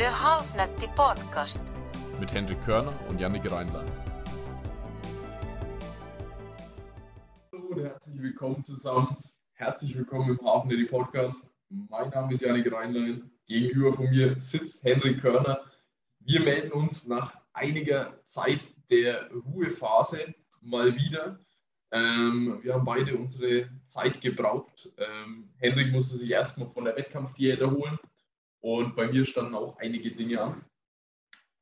[0.00, 1.60] Der Halfnetti Podcast.
[2.18, 3.84] mit Hendrik Körner und Jannik Reinlein.
[7.52, 9.14] Hallo und herzlich willkommen zusammen.
[9.52, 11.50] Herzlich willkommen im Hafeneddy Podcast.
[11.68, 13.30] Mein Name ist Janik Reinlein.
[13.44, 15.60] Gegenüber von mir sitzt Henrik Körner.
[16.20, 21.38] Wir melden uns nach einiger Zeit der Ruhephase mal wieder.
[21.90, 24.90] Ähm, wir haben beide unsere Zeit gebraucht.
[24.96, 27.98] Ähm, Henrik musste sich erstmal von der Wettkampfdiät erholen
[28.60, 30.64] und bei mir standen auch einige Dinge an.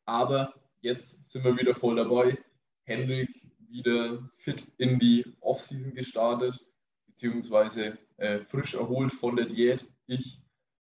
[0.04, 2.38] Aber jetzt sind wir wieder voll dabei.
[2.84, 3.28] Henrik
[3.68, 6.58] wieder fit in die Offseason gestartet,
[7.06, 9.86] beziehungsweise äh, frisch erholt von der Diät.
[10.06, 10.40] Ich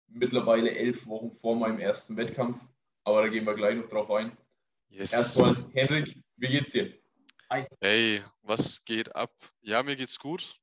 [0.09, 2.61] mittlerweile elf Wochen vor meinem ersten Wettkampf,
[3.05, 4.37] aber da gehen wir gleich noch drauf ein.
[4.89, 5.13] Yes.
[5.13, 6.93] Erstmal, Henrik, wie geht's dir?
[7.81, 9.33] Hey, was geht ab?
[9.61, 10.59] Ja, mir geht's gut.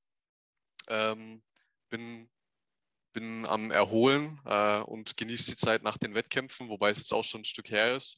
[0.88, 1.41] Ähm,
[1.90, 2.29] bin,
[3.20, 7.26] bin am Erholen äh, und genieße die Zeit nach den Wettkämpfen, wobei es jetzt auch
[7.26, 8.18] schon ein Stück her ist.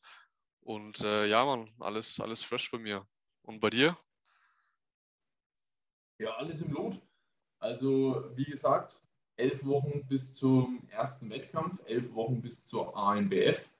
[0.59, 3.07] Und äh, ja, Mann, alles, alles fresh bei mir.
[3.41, 3.97] Und bei dir?
[6.19, 7.01] Ja, alles im Lot.
[7.57, 9.01] Also, wie gesagt,
[9.37, 13.71] elf Wochen bis zum ersten Wettkampf, elf Wochen bis zur ANBF.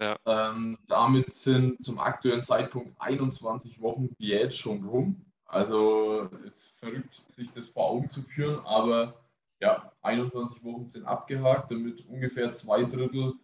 [0.00, 0.16] Ja.
[0.24, 5.26] Ähm, damit sind zum aktuellen Zeitpunkt 21 Wochen Diät schon rum.
[5.44, 9.20] Also es ist verrückt, sich das vor Augen zu führen, aber
[9.60, 13.34] ja, 21 Wochen sind abgehakt, damit ungefähr zwei Drittel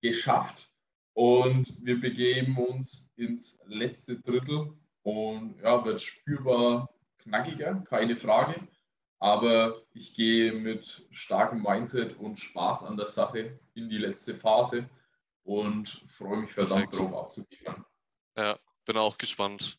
[0.00, 0.70] geschafft.
[1.12, 8.66] Und wir begeben uns ins letzte Drittel und ja, wird spürbar knackiger, keine Frage.
[9.18, 14.88] Aber ich gehe mit starkem Mindset und Spaß an der Sache in die letzte Phase
[15.42, 16.98] und freue mich verdammt Perfekt.
[16.98, 17.84] drauf abzugeben.
[18.36, 19.78] Ja, bin auch gespannt.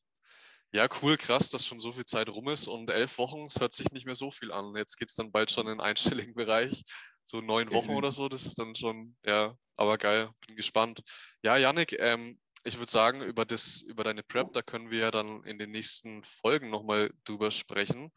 [0.77, 3.73] Ja, cool, krass, dass schon so viel Zeit rum ist und elf Wochen, es hört
[3.73, 4.75] sich nicht mehr so viel an.
[4.75, 5.81] Jetzt geht es dann bald schon in den
[6.27, 6.83] einstelligen Bereich,
[7.23, 11.01] so neun Wochen oder so, das ist dann schon, ja, aber geil, bin gespannt.
[11.41, 15.09] Ja, Yannick, ähm, ich würde sagen, über, das, über deine Prep, da können wir ja
[15.09, 18.11] dann in den nächsten Folgen nochmal drüber sprechen.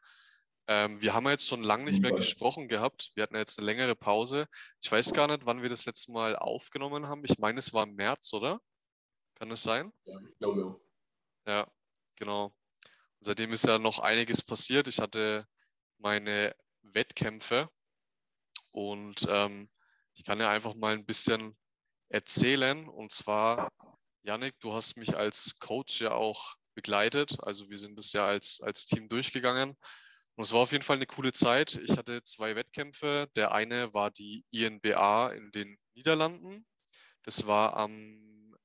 [0.67, 3.11] Ähm, wir haben ja jetzt schon lange nicht mehr gesprochen gehabt.
[3.15, 4.47] Wir hatten ja jetzt eine längere Pause.
[4.83, 7.23] Ich weiß gar nicht, wann wir das letzte Mal aufgenommen haben.
[7.25, 8.61] Ich meine, es war im März, oder?
[9.37, 9.91] Kann es sein?
[10.05, 10.81] Ja, ich glaube auch.
[11.47, 11.67] Ja,
[12.17, 12.55] genau.
[13.21, 14.89] Seitdem ist ja noch einiges passiert.
[14.89, 15.47] Ich hatte
[15.99, 17.69] meine Wettkämpfe
[18.73, 19.69] und ähm,
[20.15, 21.57] ich kann ja einfach mal ein bisschen
[22.09, 22.89] erzählen.
[22.89, 23.71] Und zwar,
[24.23, 27.39] Yannick, du hast mich als Coach ja auch begleitet.
[27.43, 29.77] Also wir sind das ja als, als Team durchgegangen.
[30.37, 31.77] Und es war auf jeden Fall eine coole Zeit.
[31.77, 33.29] Ich hatte zwei Wettkämpfe.
[33.37, 36.67] Der eine war die INBA in den Niederlanden.
[37.25, 38.57] Das war am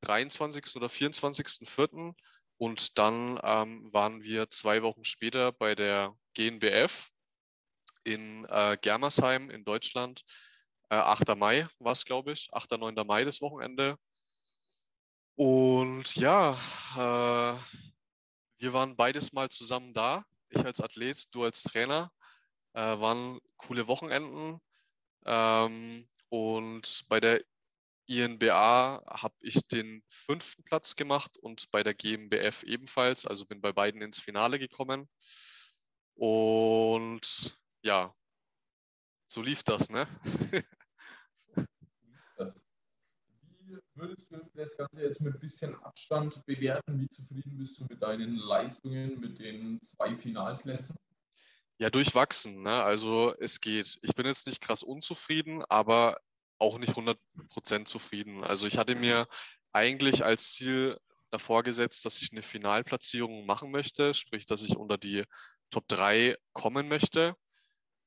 [0.00, 0.76] 23.
[0.76, 2.14] oder 24.04.
[2.58, 7.10] Und dann ähm, waren wir zwei Wochen später bei der GNBF
[8.04, 10.24] in äh, Germersheim in Deutschland.
[10.88, 11.36] Äh, 8.
[11.36, 12.48] Mai war es, glaube ich.
[12.52, 12.72] 8.
[12.78, 12.94] 9.
[13.06, 13.98] Mai das Wochenende.
[15.34, 16.54] Und ja,
[16.94, 17.58] äh,
[18.58, 20.24] wir waren beides mal zusammen da.
[20.48, 22.10] Ich als Athlet, du als Trainer.
[22.72, 24.60] Äh, waren coole Wochenenden.
[25.26, 27.42] Ähm, und bei der
[28.06, 33.26] INBA habe ich den fünften Platz gemacht und bei der GmbF ebenfalls.
[33.26, 35.08] Also bin bei beiden ins Finale gekommen.
[36.14, 38.14] Und ja,
[39.26, 40.06] so lief das, ne?
[43.58, 47.00] Wie würdest du das Ganze jetzt mit ein bisschen Abstand bewerten?
[47.00, 50.96] Wie zufrieden bist du mit deinen Leistungen, mit den zwei Finalplätzen?
[51.78, 52.62] Ja, durchwachsen.
[52.62, 52.82] Ne?
[52.82, 53.98] Also es geht.
[54.02, 56.18] Ich bin jetzt nicht krass unzufrieden, aber
[56.58, 58.44] auch nicht 100% zufrieden.
[58.44, 59.28] Also ich hatte mir
[59.72, 60.98] eigentlich als Ziel
[61.30, 65.24] davor gesetzt, dass ich eine Finalplatzierung machen möchte, sprich, dass ich unter die
[65.70, 67.36] Top 3 kommen möchte.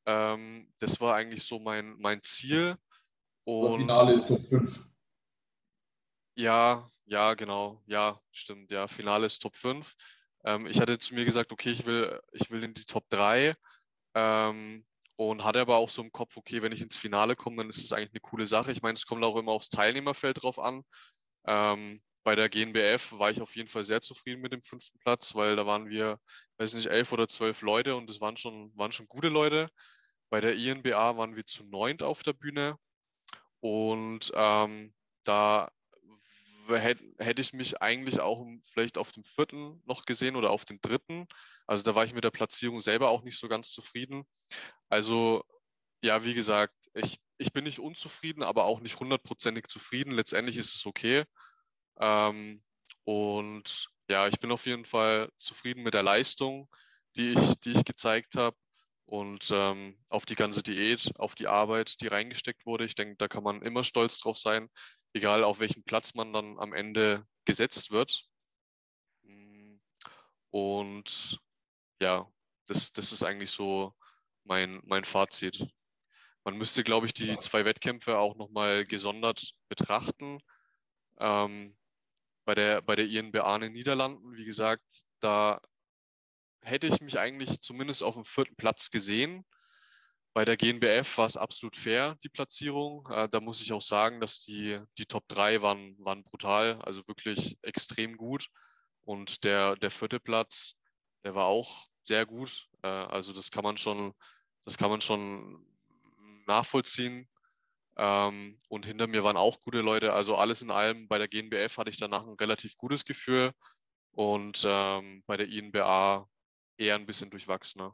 [0.05, 2.77] Ähm, das war eigentlich so mein, mein Ziel.
[3.45, 4.85] Das Und Finale ist Top 5.
[6.35, 7.83] Ja, ja, genau.
[7.85, 8.71] Ja, stimmt.
[8.71, 9.93] Ja, Finale ist Top 5.
[10.45, 13.55] Ähm, ich hatte zu mir gesagt, okay, ich will, ich will in die Top 3.
[14.15, 14.85] Ähm,
[15.19, 17.83] und hatte aber auch so im Kopf, okay, wenn ich ins Finale komme, dann ist
[17.83, 18.71] es eigentlich eine coole Sache.
[18.71, 20.81] Ich meine, es kommt auch immer aufs Teilnehmerfeld drauf an.
[21.45, 25.35] Ähm, bei der GNBF war ich auf jeden Fall sehr zufrieden mit dem fünften Platz,
[25.35, 26.19] weil da waren wir,
[26.57, 29.69] weiß nicht, elf oder zwölf Leute und es waren schon, waren schon gute Leute.
[30.29, 32.77] Bei der INBA waren wir zu neunt auf der Bühne
[33.59, 34.93] und ähm,
[35.25, 35.69] da
[36.77, 40.79] hätte hätte ich mich eigentlich auch vielleicht auf dem vierten noch gesehen oder auf dem
[40.81, 41.27] dritten.
[41.67, 44.23] Also da war ich mit der Platzierung selber auch nicht so ganz zufrieden.
[44.89, 45.43] Also
[46.01, 50.11] ja, wie gesagt, ich, ich bin nicht unzufrieden, aber auch nicht hundertprozentig zufrieden.
[50.11, 51.25] Letztendlich ist es okay.
[51.99, 52.63] Ähm,
[53.03, 56.69] und ja, ich bin auf jeden Fall zufrieden mit der Leistung,
[57.15, 58.57] die ich, die ich gezeigt habe
[59.05, 62.85] und ähm, auf die ganze Diät, auf die Arbeit, die reingesteckt wurde.
[62.85, 64.69] Ich denke, da kann man immer stolz drauf sein.
[65.13, 68.29] Egal auf welchem Platz man dann am Ende gesetzt wird.
[70.51, 71.39] Und
[72.01, 72.31] ja,
[72.67, 73.93] das, das ist eigentlich so
[74.43, 75.67] mein, mein Fazit.
[76.43, 80.39] Man müsste, glaube ich, die zwei Wettkämpfe auch nochmal gesondert betrachten.
[81.19, 81.77] Ähm,
[82.45, 85.61] bei der, bei der INBA in den Niederlanden, wie gesagt, da
[86.61, 89.45] hätte ich mich eigentlich zumindest auf dem vierten Platz gesehen.
[90.39, 93.05] Bei der GNBF war es absolut fair, die Platzierung.
[93.11, 97.05] Äh, da muss ich auch sagen, dass die, die Top 3 waren, waren brutal, also
[97.09, 98.47] wirklich extrem gut.
[99.01, 100.77] Und der, der vierte Platz,
[101.25, 102.69] der war auch sehr gut.
[102.83, 104.13] Äh, also das kann man schon,
[104.63, 105.61] das kann man schon
[106.47, 107.27] nachvollziehen.
[107.97, 110.13] Ähm, und hinter mir waren auch gute Leute.
[110.13, 113.51] Also alles in allem bei der GNBF hatte ich danach ein relativ gutes Gefühl
[114.11, 116.29] und ähm, bei der INBA
[116.77, 117.93] eher ein bisschen durchwachsener.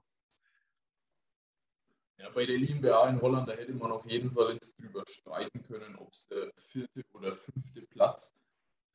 [2.18, 5.62] Ja, bei der INBA in Holland, da hätte man auf jeden Fall jetzt drüber streiten
[5.64, 8.34] können, ob es der vierte oder fünfte Platz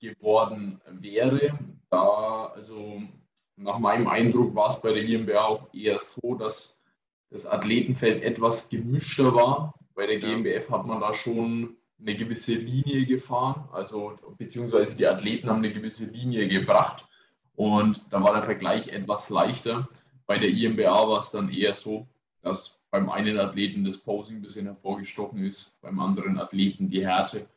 [0.01, 1.59] geworden wäre.
[1.91, 3.03] Da, also
[3.57, 6.79] nach meinem Eindruck war es bei der INBA auch eher so, dass
[7.31, 9.75] das Athletenfeld etwas gemischter war.
[9.95, 15.51] Bei der GmbF hat man da schon eine gewisse Linie gefahren, also beziehungsweise die Athleten
[15.51, 17.07] haben eine gewisse Linie gebracht
[17.57, 19.89] und da war der Vergleich etwas leichter.
[20.27, 22.09] Bei der IMBA war es dann eher so,
[22.41, 27.49] dass beim einen Athleten das Posing ein bisschen hervorgestochen ist, beim anderen Athleten die Härte,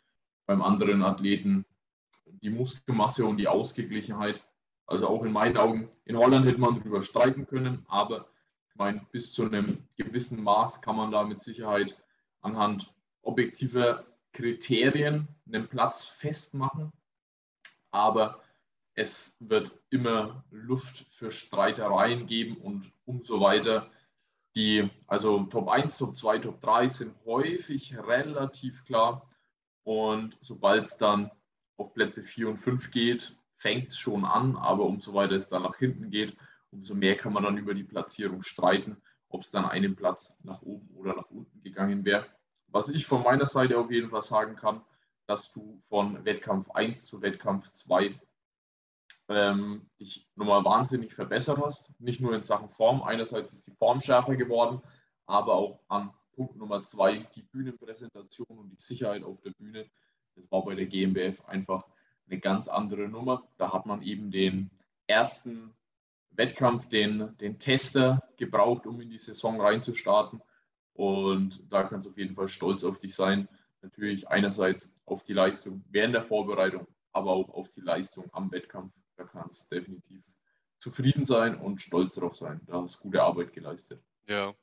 [0.45, 1.65] beim anderen Athleten
[2.41, 4.41] die Muskelmasse und die Ausgeglichenheit.
[4.85, 8.27] Also auch in meinen Augen, in Holland hätte man darüber streiten können, aber
[8.69, 11.95] ich meine, bis zu einem gewissen Maß kann man da mit Sicherheit
[12.41, 16.91] anhand objektiver Kriterien einen Platz festmachen.
[17.91, 18.41] Aber
[18.95, 23.89] es wird immer Luft für Streitereien geben und umso weiter.
[24.55, 29.29] Die, also Top 1, Top 2, Top 3 sind häufig relativ klar.
[29.83, 31.31] Und sobald es dann
[31.77, 35.63] auf Plätze 4 und 5 geht, fängt es schon an, aber umso weiter es dann
[35.63, 36.35] nach hinten geht,
[36.71, 40.61] umso mehr kann man dann über die Platzierung streiten, ob es dann einen Platz nach
[40.61, 42.25] oben oder nach unten gegangen wäre.
[42.67, 44.81] Was ich von meiner Seite auf jeden Fall sagen kann,
[45.27, 48.19] dass du von Wettkampf 1 zu Wettkampf 2
[49.29, 51.91] ähm, dich nochmal wahnsinnig verbessert hast.
[51.99, 53.03] Nicht nur in Sachen Form.
[53.03, 54.81] Einerseits ist die Form schärfer geworden,
[55.25, 59.85] aber auch an Punkt Nummer 2 die Bühnenpräsentation und die Sicherheit auf der Bühne
[60.35, 61.85] das war bei der GmbF einfach
[62.27, 63.47] eine ganz andere Nummer.
[63.57, 64.71] Da hat man eben den
[65.07, 65.73] ersten
[66.31, 70.41] Wettkampf, den, den Tester gebraucht, um in die Saison reinzustarten.
[70.93, 73.47] Und da kannst du auf jeden Fall stolz auf dich sein.
[73.81, 78.93] Natürlich einerseits auf die Leistung während der Vorbereitung, aber auch auf die Leistung am Wettkampf.
[79.17, 80.23] Da kannst du definitiv
[80.79, 82.61] zufrieden sein und stolz darauf sein.
[82.65, 84.01] Da hast du gute Arbeit geleistet.
[84.27, 84.53] Ja,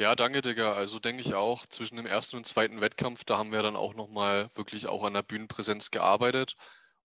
[0.00, 0.74] ja, danke, Digga.
[0.74, 3.94] Also denke ich auch, zwischen dem ersten und zweiten Wettkampf, da haben wir dann auch
[3.94, 6.56] nochmal wirklich auch an der Bühnenpräsenz gearbeitet.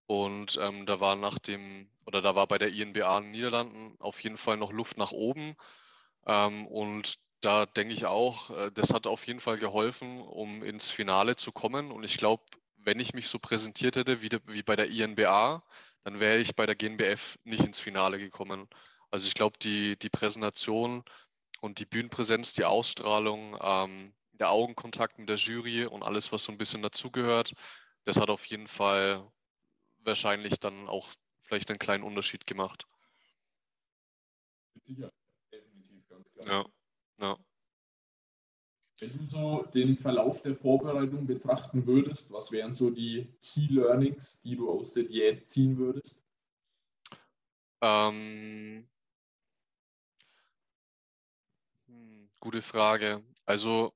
[0.05, 3.95] Und ähm, da war nach dem, oder da war bei der INBA in den Niederlanden
[3.99, 5.55] auf jeden Fall noch Luft nach oben.
[6.27, 10.91] Ähm, und da denke ich auch, äh, das hat auf jeden Fall geholfen, um ins
[10.91, 11.91] Finale zu kommen.
[11.91, 12.43] Und ich glaube,
[12.77, 15.63] wenn ich mich so präsentiert hätte wie, de, wie bei der INBA,
[16.03, 18.67] dann wäre ich bei der GNBF nicht ins Finale gekommen.
[19.09, 21.03] Also ich glaube, die, die Präsentation
[21.61, 26.51] und die Bühnenpräsenz, die Ausstrahlung, ähm, der Augenkontakt mit der Jury und alles, was so
[26.51, 27.53] ein bisschen dazugehört,
[28.03, 29.31] das hat auf jeden Fall
[29.99, 31.13] wahrscheinlich dann auch
[31.43, 32.85] vielleicht einen kleinen Unterschied gemacht.
[34.73, 35.13] Mit Sicherheit,
[35.51, 36.65] definitiv, ganz klar.
[37.19, 37.37] Ja, ja.
[38.99, 44.41] Wenn du so den Verlauf der Vorbereitung betrachten würdest, was wären so die Key Learnings,
[44.41, 46.15] die du aus der Diät ziehen würdest?
[47.81, 48.87] Ähm,
[52.43, 53.23] Gute Frage.
[53.45, 53.93] Also,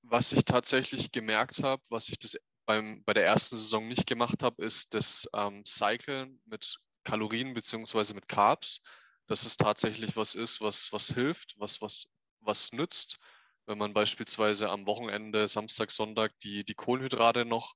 [0.00, 4.42] was ich tatsächlich gemerkt habe, was ich das beim, bei der ersten Saison nicht gemacht
[4.42, 8.14] habe, ist das ähm, Cyclen mit Kalorien bzw.
[8.14, 8.80] mit Carbs.
[9.26, 12.08] Dass es tatsächlich was ist, was, was hilft, was, was,
[12.42, 13.18] was nützt.
[13.66, 17.74] Wenn man beispielsweise am Wochenende, Samstag, Sonntag die, die Kohlenhydrate noch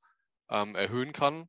[0.50, 1.48] ähm, erhöhen kann,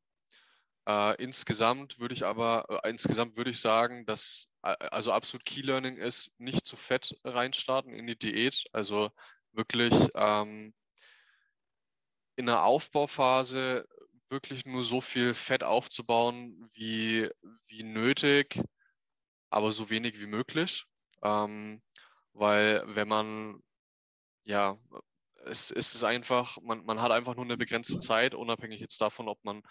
[0.87, 5.61] äh, insgesamt würde ich aber, äh, insgesamt würde ich sagen, dass äh, also absolut Key
[5.61, 8.63] Learning ist, nicht zu fett reinstarten in die Diät.
[8.71, 9.11] Also
[9.51, 10.73] wirklich ähm,
[12.37, 13.85] in der Aufbauphase
[14.29, 17.29] wirklich nur so viel Fett aufzubauen, wie,
[17.67, 18.61] wie nötig,
[19.49, 20.85] aber so wenig wie möglich.
[21.23, 21.81] Ähm,
[22.37, 23.61] weil wenn man,
[24.43, 24.77] ja,
[25.45, 29.27] es, es ist einfach, man, man hat einfach nur eine begrenzte Zeit, unabhängig jetzt davon,
[29.29, 29.61] ob man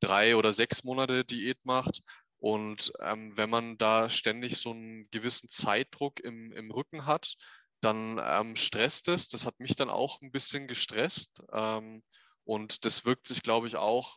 [0.00, 2.02] drei oder sechs Monate Diät macht.
[2.38, 7.34] Und ähm, wenn man da ständig so einen gewissen Zeitdruck im, im Rücken hat,
[7.80, 9.28] dann ähm, stresst es.
[9.28, 11.42] Das hat mich dann auch ein bisschen gestresst.
[11.52, 12.02] Ähm,
[12.44, 14.16] Und das wirkt sich, glaube ich, auch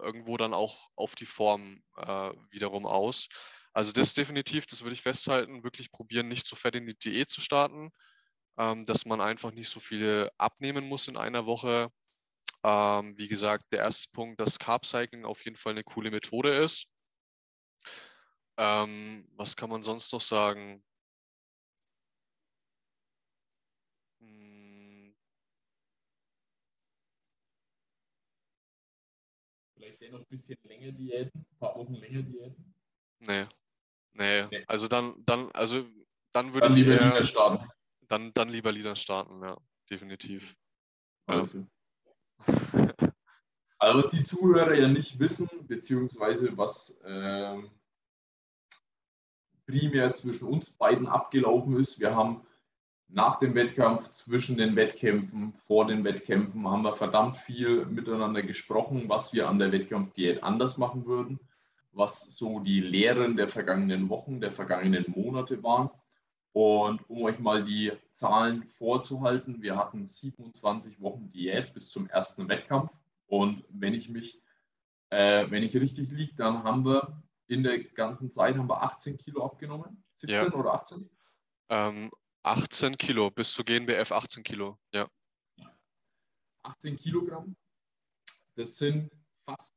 [0.00, 3.28] irgendwo dann auch auf die Form äh, wiederum aus.
[3.74, 7.30] Also das definitiv, das würde ich festhalten, wirklich probieren, nicht so fett in die Diät
[7.30, 7.90] zu starten,
[8.58, 11.90] ähm, dass man einfach nicht so viel abnehmen muss in einer Woche.
[12.64, 16.54] Ähm, wie gesagt, der erste Punkt, dass Carb Cycling auf jeden Fall eine coole Methode
[16.54, 16.86] ist.
[18.58, 20.84] Ähm, was kann man sonst noch sagen?
[24.20, 25.14] Hm.
[29.74, 32.74] Vielleicht dennoch ein bisschen länger Diäten, ein paar Wochen länger Diäten.
[33.20, 33.46] Nee.
[34.14, 34.46] Nee.
[34.50, 34.64] nee.
[34.66, 35.84] Also dann, dann, also
[36.32, 37.68] dann würde dann ich lieber eher, Lieder starten.
[38.08, 39.56] Dann, dann lieber Lieder starten, ja,
[39.90, 40.54] definitiv.
[41.28, 41.48] Ja.
[43.78, 47.70] Also was die Zuhörer ja nicht wissen, beziehungsweise was ähm,
[49.66, 52.46] primär zwischen uns beiden abgelaufen ist, wir haben
[53.08, 59.08] nach dem Wettkampf, zwischen den Wettkämpfen, vor den Wettkämpfen, haben wir verdammt viel miteinander gesprochen,
[59.08, 61.38] was wir an der Wettkampfdiät anders machen würden,
[61.92, 65.90] was so die Lehren der vergangenen Wochen, der vergangenen Monate waren.
[66.52, 72.48] Und um euch mal die Zahlen vorzuhalten, wir hatten 27 Wochen Diät bis zum ersten
[72.48, 72.92] Wettkampf.
[73.26, 74.42] Und wenn ich mich,
[75.10, 79.16] äh, wenn ich richtig liege, dann haben wir in der ganzen Zeit haben wir 18
[79.18, 80.04] Kilo abgenommen.
[80.16, 80.52] 17 Ja.
[80.52, 81.08] oder 18?
[81.70, 82.10] Ähm,
[82.42, 85.08] 18 Kilo, bis zu GNBF 18 Kilo, ja.
[86.64, 87.56] 18 Kilogramm.
[88.54, 89.10] Das sind
[89.44, 89.74] fast,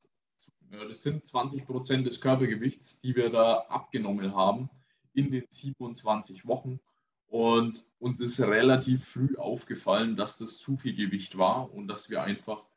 [0.75, 4.69] ja, das sind 20 Prozent des Körpergewichts, die wir da abgenommen haben
[5.13, 6.79] in den 27 Wochen.
[7.27, 12.21] Und uns ist relativ früh aufgefallen, dass das zu viel Gewicht war und dass wir
[12.23, 12.67] einfach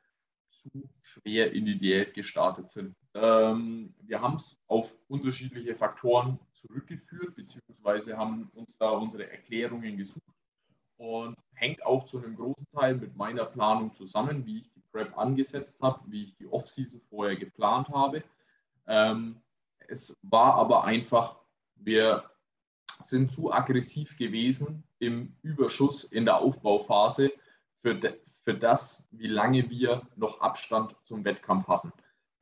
[0.51, 2.97] zu schwer in die Diät gestartet sind.
[3.15, 10.23] Ähm, wir haben es auf unterschiedliche Faktoren zurückgeführt, beziehungsweise haben uns da unsere Erklärungen gesucht
[10.97, 15.17] und hängt auch zu einem großen Teil mit meiner Planung zusammen, wie ich die Prep
[15.17, 18.23] angesetzt habe, wie ich die Offseason vorher geplant habe.
[18.87, 19.41] Ähm,
[19.87, 21.37] es war aber einfach,
[21.77, 22.25] wir
[23.03, 27.33] sind zu aggressiv gewesen im Überschuss in der Aufbauphase
[27.81, 31.93] für, de, für das, wie lange wir noch Abstand zum Wettkampf hatten.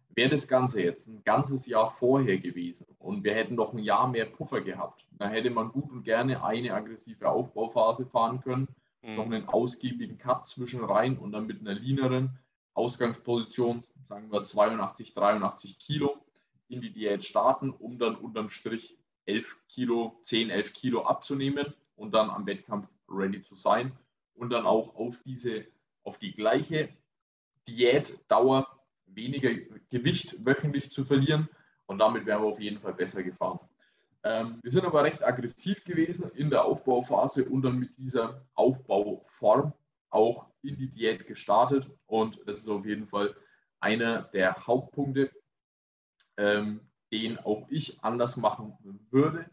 [0.09, 4.09] Wäre das Ganze jetzt ein ganzes Jahr vorher gewesen und wir hätten noch ein Jahr
[4.09, 8.69] mehr Puffer gehabt, dann hätte man gut und gerne eine aggressive Aufbauphase fahren können,
[9.03, 9.17] Mhm.
[9.17, 12.39] noch einen ausgiebigen Cut zwischen rein und dann mit einer leaneren
[12.75, 16.19] Ausgangsposition, sagen wir 82, 83 Kilo,
[16.69, 22.13] in die Diät starten, um dann unterm Strich 11 Kilo, 10, 11 Kilo abzunehmen und
[22.13, 23.93] dann am Wettkampf ready zu sein
[24.35, 25.67] und dann auch auf diese,
[26.03, 26.89] auf die gleiche
[27.67, 28.67] Diätdauer
[29.07, 29.53] weniger
[29.91, 31.49] Gewicht wöchentlich zu verlieren
[31.87, 33.61] und damit wären wir auf jeden Fall besser gefahren.
[34.27, 39.73] Ähm, wir sind aber recht aggressiv gewesen in der Aufbauphase und dann mit dieser Aufbauform
[40.11, 43.37] auch in die Diät gestartet und das ist auf jeden Fall
[43.79, 45.31] einer der Hauptpunkte,
[46.39, 46.81] ähm,
[47.13, 48.77] den auch ich anders machen
[49.11, 49.49] würde.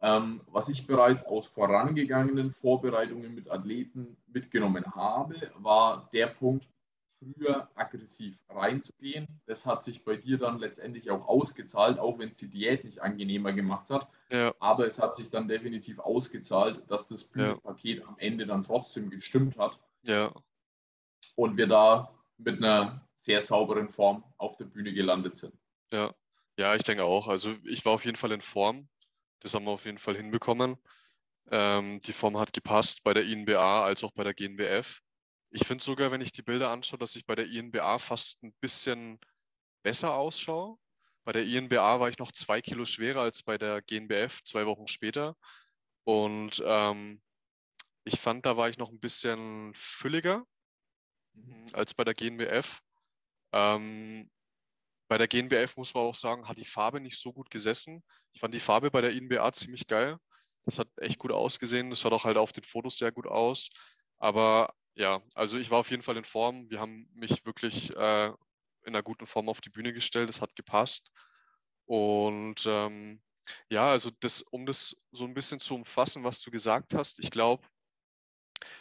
[0.00, 6.66] Ähm, was ich bereits aus vorangegangenen Vorbereitungen mit Athleten mitgenommen habe, war der Punkt,
[7.18, 9.26] früher aggressiv reinzugehen.
[9.46, 13.00] Das hat sich bei dir dann letztendlich auch ausgezahlt, auch wenn es die Diät nicht
[13.00, 14.08] angenehmer gemacht hat.
[14.30, 19.10] Ja, Aber es hat sich dann definitiv ausgezahlt, dass das Bühnenpaket am Ende dann trotzdem
[19.10, 20.32] gestimmt hat ja,
[21.34, 25.54] und wir da mit einer sehr sauberen Form auf der Bühne gelandet sind.
[25.92, 26.12] ja.
[26.58, 27.28] Ja, ich denke auch.
[27.28, 28.88] Also ich war auf jeden Fall in Form.
[29.40, 30.76] Das haben wir auf jeden Fall hinbekommen.
[31.50, 35.00] Ähm, die Form hat gepasst bei der INBA als auch bei der GNBF.
[35.56, 38.52] Ich finde sogar, wenn ich die Bilder anschaue, dass ich bei der INBA fast ein
[38.60, 39.18] bisschen
[39.82, 40.76] besser ausschaue.
[41.24, 44.86] Bei der INBA war ich noch zwei Kilo schwerer als bei der GNBF zwei Wochen
[44.86, 45.34] später.
[46.04, 47.22] Und ähm,
[48.04, 50.44] ich fand, da war ich noch ein bisschen fülliger
[51.72, 52.82] als bei der GNBF.
[53.52, 54.30] Ähm,
[55.08, 58.04] bei der GNBF muss man auch sagen, hat die Farbe nicht so gut gesessen.
[58.34, 60.18] Ich fand die Farbe bei der INBA ziemlich geil.
[60.66, 61.88] Das hat echt gut ausgesehen.
[61.88, 63.70] Das sah doch halt auf den Fotos sehr gut aus.
[64.18, 66.70] Aber ja, also ich war auf jeden Fall in Form.
[66.70, 70.28] Wir haben mich wirklich äh, in einer guten Form auf die Bühne gestellt.
[70.28, 71.12] Das hat gepasst.
[71.84, 73.22] Und ähm,
[73.68, 77.30] ja, also das, um das so ein bisschen zu umfassen, was du gesagt hast, ich
[77.30, 77.66] glaube,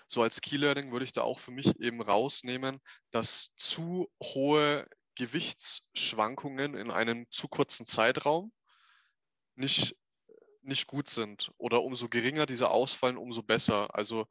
[0.08, 2.80] so als Key Learning würde ich da auch für mich eben rausnehmen,
[3.12, 8.54] dass zu hohe Gewichtsschwankungen in einem zu kurzen Zeitraum
[9.56, 9.98] nicht,
[10.62, 11.52] nicht gut sind.
[11.58, 13.94] Oder umso geringer diese ausfallen, umso besser.
[13.94, 14.28] Also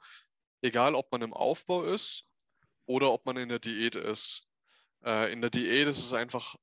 [0.64, 2.24] egal, ob man im Aufbau ist
[2.86, 4.46] oder ob man in der Diät ist.
[5.04, 6.56] Äh, in der Diät ist es einfach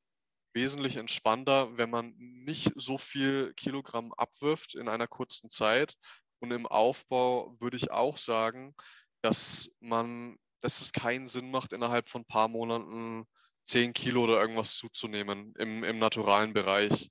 [0.53, 5.95] wesentlich entspannter, wenn man nicht so viel Kilogramm abwirft in einer kurzen Zeit.
[6.39, 8.75] Und im Aufbau würde ich auch sagen,
[9.21, 13.25] dass man dass es keinen Sinn macht, innerhalb von ein paar Monaten
[13.65, 17.09] 10 Kilo oder irgendwas zuzunehmen im, im naturalen Bereich.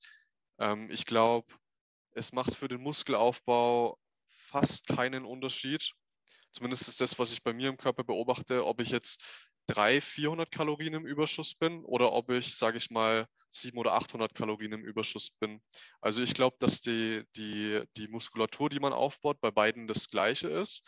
[0.59, 1.53] Ähm, ich glaube,
[2.13, 5.93] es macht für den Muskelaufbau fast keinen Unterschied.
[6.53, 9.23] Zumindest ist das, was ich bei mir im Körper beobachte, ob ich jetzt
[9.69, 14.35] 300, 400 Kalorien im Überschuss bin oder ob ich, sage ich mal, 700 oder 800
[14.35, 15.61] Kalorien im Überschuss bin.
[16.01, 20.49] Also ich glaube, dass die, die, die Muskulatur, die man aufbaut, bei beiden das gleiche
[20.49, 20.83] ist,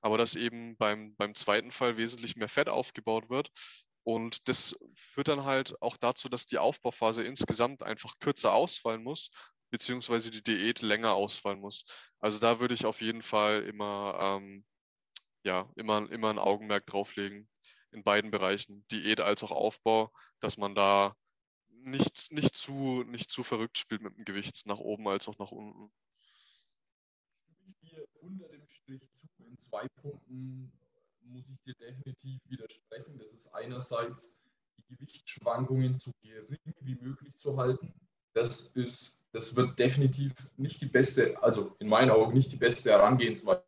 [0.00, 3.50] aber dass eben beim, beim zweiten Fall wesentlich mehr Fett aufgebaut wird.
[4.04, 9.30] Und das führt dann halt auch dazu, dass die Aufbauphase insgesamt einfach kürzer ausfallen muss,
[9.70, 11.84] beziehungsweise die Diät länger ausfallen muss.
[12.20, 14.64] Also da würde ich auf jeden Fall immer, ähm,
[15.46, 17.48] ja, immer, immer ein Augenmerk drauflegen
[17.92, 21.16] in beiden Bereichen, Diät als auch Aufbau, dass man da
[21.68, 25.52] nicht, nicht, zu, nicht zu verrückt spielt mit dem Gewicht, nach oben als auch nach
[25.52, 25.92] unten.
[27.68, 29.44] Ich dir unter dem Strich zu.
[29.44, 30.72] In zwei Punkten
[31.20, 33.16] muss ich dir definitiv widersprechen.
[33.18, 34.40] Das ist einerseits
[34.78, 37.94] die Gewichtsschwankungen so gering wie möglich zu halten.
[38.32, 42.90] Das ist, das wird definitiv nicht die beste, also in meinen Augen nicht die beste
[42.90, 43.65] Herangehensweise.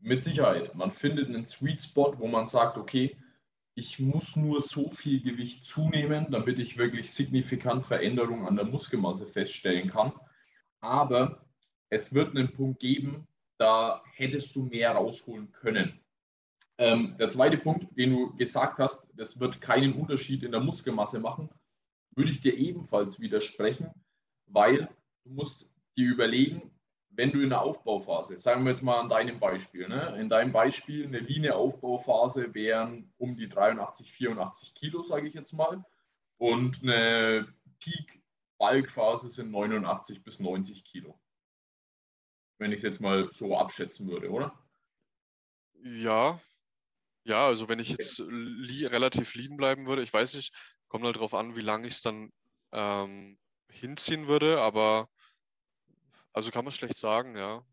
[0.00, 0.74] Mit Sicherheit.
[0.74, 3.16] Man findet einen Sweet Spot, wo man sagt, okay,
[3.74, 9.26] ich muss nur so viel Gewicht zunehmen, damit ich wirklich signifikant Veränderungen an der Muskelmasse
[9.26, 10.12] feststellen kann.
[10.80, 11.44] Aber
[11.90, 13.26] es wird einen Punkt geben,
[13.56, 16.00] da hättest du mehr rausholen können.
[16.78, 21.18] Ähm, der zweite Punkt, den du gesagt hast, das wird keinen Unterschied in der Muskelmasse
[21.18, 21.48] machen,
[22.14, 23.90] würde ich dir ebenfalls widersprechen,
[24.46, 24.88] weil
[25.24, 26.70] du musst dir überlegen,
[27.18, 30.16] wenn du in der Aufbauphase, sagen wir jetzt mal an deinem Beispiel, ne?
[30.20, 35.84] in deinem Beispiel eine Linie-Aufbauphase wären um die 83, 84 Kilo, sage ich jetzt mal,
[36.36, 41.20] und eine Peak-Balk-Phase sind 89 bis 90 Kilo.
[42.58, 44.56] Wenn ich es jetzt mal so abschätzen würde, oder?
[45.82, 46.40] Ja,
[47.24, 50.54] ja, also wenn ich jetzt li relativ liegen bleiben würde, ich weiß nicht,
[50.86, 52.30] kommt halt darauf an, wie lange ich es dann
[52.70, 55.08] ähm, hinziehen würde, aber
[56.32, 57.64] also kann man schlecht sagen, ja.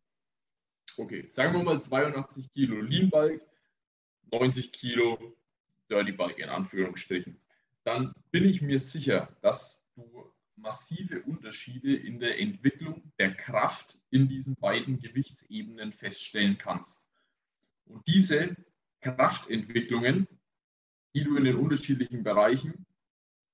[0.98, 3.42] Okay, sagen wir mal 82 Kilo Lean Bulk,
[4.32, 5.36] 90 Kilo
[5.90, 7.40] Dirty Bulk in Anführungsstrichen.
[7.84, 14.28] Dann bin ich mir sicher, dass du massive Unterschiede in der Entwicklung der Kraft in
[14.28, 17.04] diesen beiden Gewichtsebenen feststellen kannst.
[17.86, 18.56] Und diese
[19.02, 20.28] Kraftentwicklungen,
[21.14, 22.86] die du in den unterschiedlichen Bereichen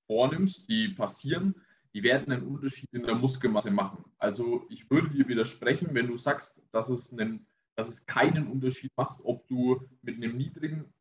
[0.05, 1.55] vornimmst, die passieren,
[1.93, 4.05] die werden einen Unterschied in der Muskelmasse machen.
[4.17, 8.91] Also ich würde dir widersprechen, wenn du sagst, dass es, einen, dass es keinen Unterschied
[8.95, 10.93] macht, ob du mit einem niedrigen,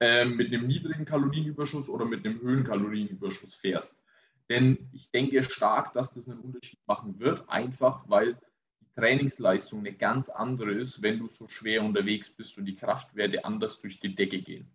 [0.00, 4.02] äh, mit einem niedrigen Kalorienüberschuss oder mit einem höheren Kalorienüberschuss fährst.
[4.50, 8.38] Denn ich denke stark, dass das einen Unterschied machen wird, einfach weil
[8.80, 13.44] die Trainingsleistung eine ganz andere ist, wenn du so schwer unterwegs bist und die Kraftwerte
[13.44, 14.74] anders durch die Decke gehen.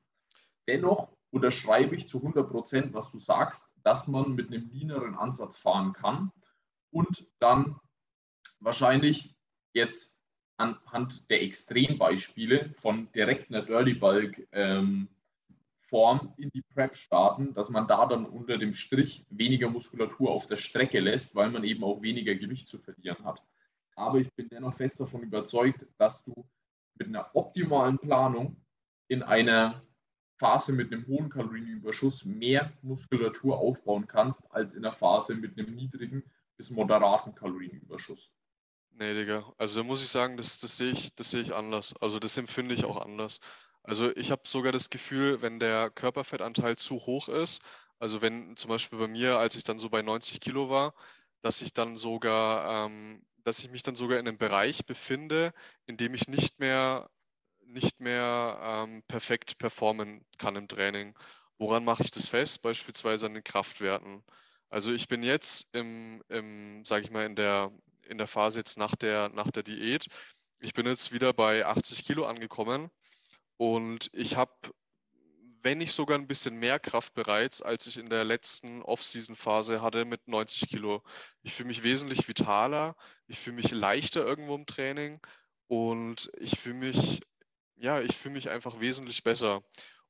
[0.67, 5.57] Dennoch unterschreibe ich zu 100 Prozent, was du sagst, dass man mit einem leaneren Ansatz
[5.57, 6.31] fahren kann
[6.91, 7.79] und dann
[8.59, 9.35] wahrscheinlich
[9.73, 10.17] jetzt
[10.57, 15.09] anhand der Extrembeispiele von direkt einer Dirty Bulk ähm,
[15.93, 20.47] Form in die Prep starten, dass man da dann unter dem Strich weniger Muskulatur auf
[20.47, 23.43] der Strecke lässt, weil man eben auch weniger Gewicht zu verlieren hat.
[23.95, 26.47] Aber ich bin dennoch fest davon überzeugt, dass du
[26.95, 28.57] mit einer optimalen Planung
[29.07, 29.83] in einer
[30.43, 35.73] Phase mit einem hohen Kalorienüberschuss mehr Muskulatur aufbauen kannst, als in der Phase mit einem
[35.73, 36.21] niedrigen
[36.57, 38.29] bis moderaten Kalorienüberschuss.
[38.91, 39.53] Nee, Digga.
[39.57, 41.93] Also da muss ich sagen, das, das sehe ich, das sehe ich anders.
[42.01, 43.39] Also das empfinde ich auch anders.
[43.83, 47.61] Also ich habe sogar das Gefühl, wenn der Körperfettanteil zu hoch ist,
[47.99, 50.93] also wenn zum Beispiel bei mir, als ich dann so bei 90 Kilo war,
[51.41, 55.53] dass ich dann sogar, ähm, dass ich mich dann sogar in einem Bereich befinde,
[55.85, 57.09] in dem ich nicht mehr
[57.73, 61.15] nicht mehr ähm, perfekt performen kann im Training.
[61.57, 62.61] Woran mache ich das fest?
[62.61, 64.23] Beispielsweise an den Kraftwerten.
[64.69, 67.71] Also ich bin jetzt im, im sage ich mal, in der,
[68.07, 70.07] in der Phase jetzt nach der, nach der Diät.
[70.59, 72.89] Ich bin jetzt wieder bei 80 Kilo angekommen
[73.57, 74.51] und ich habe,
[75.61, 80.05] wenn nicht sogar ein bisschen mehr Kraft bereits, als ich in der letzten Off-Season-Phase hatte
[80.05, 81.03] mit 90 Kilo.
[81.43, 82.95] Ich fühle mich wesentlich vitaler,
[83.27, 85.19] ich fühle mich leichter irgendwo im Training
[85.67, 87.21] und ich fühle mich
[87.75, 89.63] ja, ich fühle mich einfach wesentlich besser.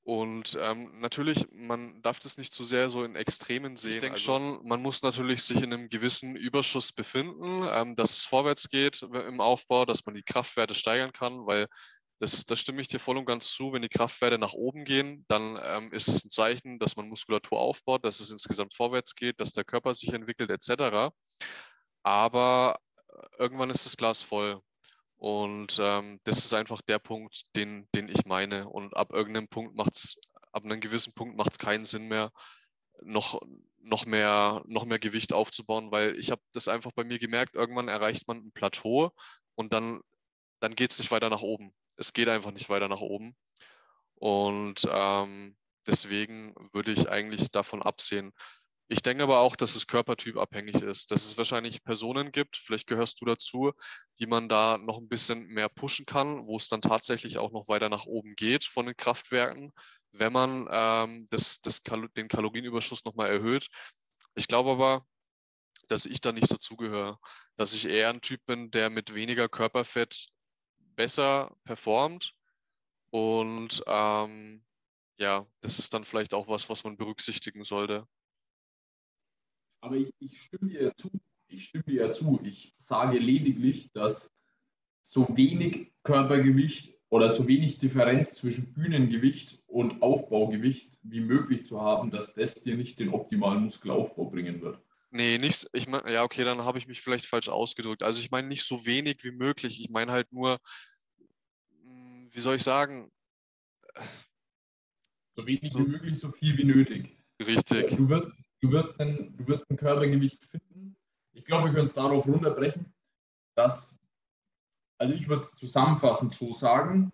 [0.06, 3.92] Und ähm, natürlich, man darf das nicht zu sehr so in Extremen sehen.
[3.92, 8.18] Ich denke also, schon, man muss natürlich sich in einem gewissen Überschuss befinden, ähm, dass
[8.18, 11.68] es vorwärts geht im Aufbau, dass man die Kraftwerte steigern kann, weil
[12.20, 13.72] das, das stimme ich dir voll und ganz zu.
[13.72, 17.60] Wenn die Kraftwerte nach oben gehen, dann ähm, ist es ein Zeichen, dass man Muskulatur
[17.60, 21.14] aufbaut, dass es insgesamt vorwärts geht, dass der Körper sich entwickelt, etc.
[22.04, 24.62] Aber äh, irgendwann ist das Glas voll.
[25.24, 28.68] Und ähm, das ist einfach der Punkt, den, den ich meine.
[28.68, 30.20] Und ab irgendeinem Punkt macht es,
[30.52, 32.30] ab einem gewissen Punkt macht es keinen Sinn mehr,
[33.02, 33.40] noch,
[33.78, 37.88] noch, mehr, noch mehr Gewicht aufzubauen, weil ich habe das einfach bei mir gemerkt, irgendwann
[37.88, 39.12] erreicht man ein Plateau
[39.56, 40.02] und dann,
[40.60, 41.74] dann geht es nicht weiter nach oben.
[41.96, 43.34] Es geht einfach nicht weiter nach oben.
[44.16, 45.56] Und ähm,
[45.88, 48.34] deswegen würde ich eigentlich davon absehen.
[48.90, 53.22] Ich denke aber auch, dass es körpertypabhängig ist, dass es wahrscheinlich Personen gibt, vielleicht gehörst
[53.22, 53.72] du dazu,
[54.20, 57.68] die man da noch ein bisschen mehr pushen kann, wo es dann tatsächlich auch noch
[57.68, 59.72] weiter nach oben geht von den Kraftwerken
[60.14, 63.68] wenn man ähm, das, das den Kalorienüberschuss nochmal erhöht.
[64.36, 65.06] Ich glaube aber,
[65.88, 67.20] dass ich da nicht dazugehöre,
[67.58, 70.28] dass ich eher ein Typ bin, der mit weniger Körperfett
[70.78, 72.34] besser performt.
[73.10, 74.64] Und ähm,
[75.18, 78.08] ja, das ist dann vielleicht auch was, was man berücksichtigen sollte.
[79.84, 81.12] Aber ich, ich stimme dir ja zu.
[81.48, 82.40] Ich stimme dir zu.
[82.46, 84.34] Ich sage lediglich, dass
[85.02, 92.12] so wenig Körpergewicht oder so wenig Differenz zwischen Bühnengewicht und Aufbaugewicht wie möglich zu haben,
[92.12, 94.80] dass das dir nicht den optimalen Muskelaufbau bringen wird.
[95.12, 98.04] Nee, nicht, ich meine, ja, okay, dann habe ich mich vielleicht falsch ausgedrückt.
[98.04, 99.82] Also ich meine nicht so wenig wie möglich.
[99.82, 100.60] Ich meine halt nur,
[101.84, 103.12] hm, wie soll ich sagen?
[105.36, 107.18] So wenig so, wie möglich, so viel wie nötig.
[107.40, 107.98] Richtig.
[107.98, 110.96] Du wirst, du wirst, ein, du wirst ein Körpergewicht finden.
[111.34, 112.94] Ich glaube, wir können es darauf runterbrechen,
[113.56, 114.00] dass
[114.98, 117.12] also ich würde es zusammenfassend so sagen,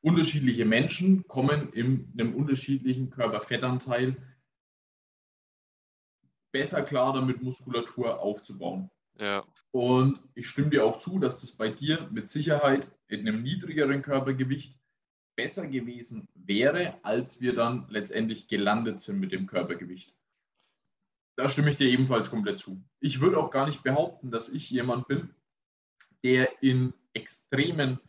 [0.00, 4.16] unterschiedliche Menschen kommen in einem unterschiedlichen Körperfettanteil
[6.52, 8.90] besser klar damit, Muskulatur aufzubauen.
[9.18, 9.44] Ja.
[9.72, 14.02] Und ich stimme dir auch zu, dass das bei dir mit Sicherheit in einem niedrigeren
[14.02, 14.78] Körpergewicht
[15.34, 20.14] besser gewesen wäre, als wir dann letztendlich gelandet sind mit dem Körpergewicht.
[21.36, 22.82] Da stimme ich dir ebenfalls komplett zu.
[23.00, 25.34] Ich würde auch gar nicht behaupten, dass ich jemand bin,
[26.24, 28.00] der in extremen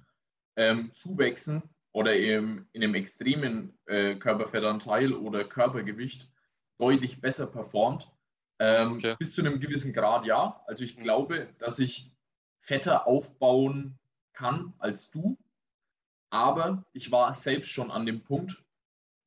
[0.56, 1.62] ähm, Zuwächsen
[1.92, 6.32] oder im, in einem extremen äh, Körperfettanteil oder Körpergewicht
[6.78, 8.10] deutlich besser performt.
[8.60, 9.16] Ähm, okay.
[9.20, 10.64] Bis zu einem gewissen Grad ja.
[10.66, 12.12] Also ich glaube, dass ich
[12.60, 14.00] fetter aufbauen
[14.34, 15.38] kann als du.
[16.30, 18.64] Aber ich war selbst schon an dem Punkt,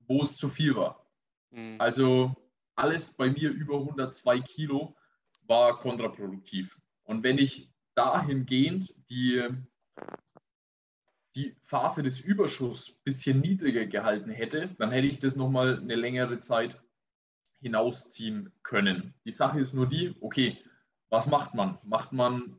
[0.01, 1.07] wo es zu viel war.
[1.51, 1.77] Mhm.
[1.79, 2.35] Also
[2.81, 4.97] alles bei mir über 102 Kilo
[5.47, 6.79] war kontraproduktiv.
[7.05, 9.49] Und wenn ich dahingehend die
[11.37, 15.95] die Phase des Überschusses ein bisschen niedriger gehalten hätte, dann hätte ich das nochmal eine
[15.95, 16.81] längere Zeit
[17.61, 19.15] hinausziehen können.
[19.25, 20.59] Die Sache ist nur die, okay,
[21.09, 21.79] was macht man?
[21.85, 22.59] Macht man,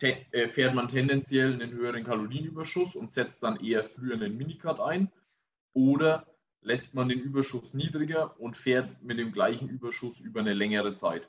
[0.00, 5.10] äh, fährt man tendenziell einen höheren Kalorienüberschuss und setzt dann eher früher einen Minicut ein
[5.74, 6.26] oder
[6.62, 11.28] lässt man den Überschuss niedriger und fährt mit dem gleichen Überschuss über eine längere Zeit?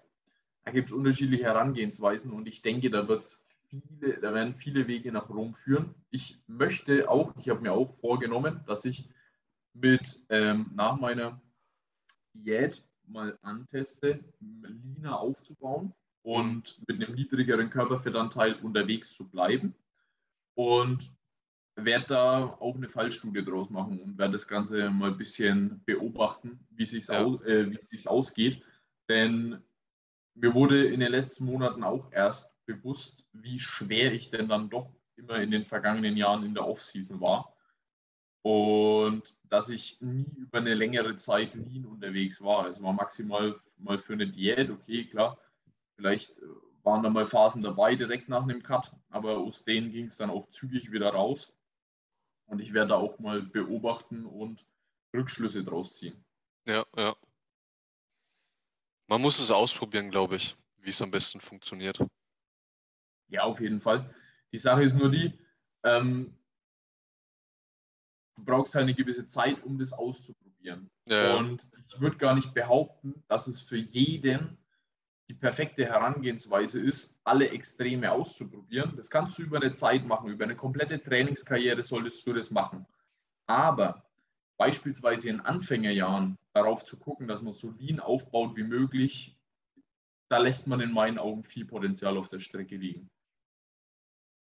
[0.63, 4.87] Da gibt es unterschiedliche Herangehensweisen und ich denke, da wird es viele, da werden viele
[4.87, 5.93] Wege nach Rom führen.
[6.09, 9.09] Ich möchte auch, ich habe mir auch vorgenommen, dass ich
[9.73, 11.41] mit ähm, nach meiner
[12.33, 19.75] Diät mal anteste, Lina aufzubauen und mit einem niedrigeren Körperfettanteil unterwegs zu bleiben.
[20.55, 21.11] Und
[21.75, 26.59] werde da auch eine Fallstudie draus machen und werde das Ganze mal ein bisschen beobachten,
[26.71, 27.23] wie es sich ja.
[27.23, 28.63] aus, äh, ausgeht.
[29.09, 29.61] Denn
[30.35, 34.89] mir wurde in den letzten Monaten auch erst bewusst, wie schwer ich denn dann doch
[35.15, 37.53] immer in den vergangenen Jahren in der Offseason war.
[38.41, 42.67] Und dass ich nie über eine längere Zeit lean unterwegs war.
[42.67, 45.37] Es war maximal mal für eine Diät, okay, klar.
[45.95, 46.33] Vielleicht
[46.83, 50.29] waren da mal Phasen dabei direkt nach einem Cut, aber aus denen ging es dann
[50.29, 51.53] auch zügig wieder raus.
[52.53, 54.63] Und ich werde da auch mal beobachten und
[55.11, 56.23] Rückschlüsse draus ziehen.
[56.67, 57.15] Ja, ja.
[59.07, 61.99] Man muss es ausprobieren, glaube ich, wie es am besten funktioniert.
[63.27, 64.13] Ja, auf jeden Fall.
[64.51, 65.33] Die Sache ist nur die,
[65.83, 66.37] ähm,
[68.35, 70.91] du brauchst halt eine gewisse Zeit, um das auszuprobieren.
[71.09, 71.37] Ja.
[71.37, 74.59] Und ich würde gar nicht behaupten, dass es für jeden
[75.29, 78.95] die perfekte Herangehensweise ist, alle Extreme auszuprobieren.
[78.97, 82.85] Das kannst du über eine Zeit machen, über eine komplette Trainingskarriere solltest du das machen.
[83.45, 84.05] Aber
[84.57, 89.35] beispielsweise in Anfängerjahren darauf zu gucken, dass man so lean aufbaut wie möglich,
[90.29, 93.09] da lässt man in meinen Augen viel Potenzial auf der Strecke liegen.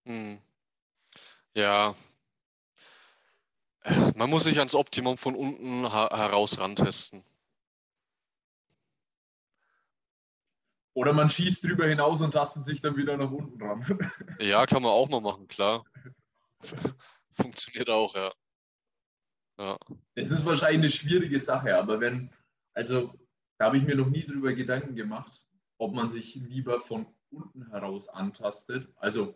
[0.06, 0.40] Hm.
[1.54, 1.96] Ja.
[4.16, 7.24] Man muss sich ans Optimum von unten heraus rantesten.
[10.94, 13.86] Oder man schießt drüber hinaus und tastet sich dann wieder nach unten ran.
[14.40, 15.86] Ja, kann man auch mal machen, klar.
[17.32, 18.32] Funktioniert auch, ja.
[19.60, 19.78] ja.
[20.16, 22.32] Es ist wahrscheinlich eine schwierige Sache, aber wenn,
[22.74, 23.14] also
[23.58, 25.42] da habe ich mir noch nie drüber Gedanken gemacht,
[25.78, 28.90] ob man sich lieber von unten heraus antastet.
[28.98, 29.36] Also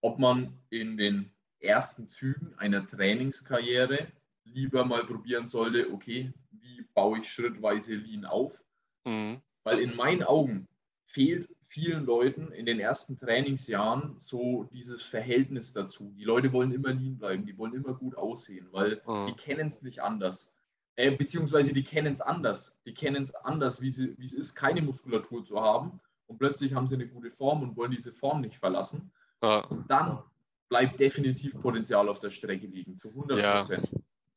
[0.00, 4.10] ob man in den ersten Zügen einer Trainingskarriere
[4.44, 8.64] lieber mal probieren sollte, okay, wie baue ich schrittweise Lean auf?
[9.04, 9.42] Mhm.
[9.62, 10.68] Weil in meinen Augen
[11.12, 16.12] fehlt vielen Leuten in den ersten Trainingsjahren so dieses Verhältnis dazu.
[16.16, 19.26] Die Leute wollen immer lean bleiben, die wollen immer gut aussehen, weil Mhm.
[19.28, 20.50] die kennen es nicht anders.
[20.96, 22.76] Äh, beziehungsweise die kennen es anders.
[22.84, 26.00] Die kennen es anders, wie, sie, wie es ist, keine Muskulatur zu haben.
[26.26, 29.10] Und plötzlich haben sie eine gute Form und wollen diese Form nicht verlassen.
[29.42, 29.62] Ja.
[29.88, 30.22] Dann
[30.68, 33.62] bleibt definitiv Potenzial auf der Strecke liegen, zu 100 Ja.
[33.64, 33.88] Prozent.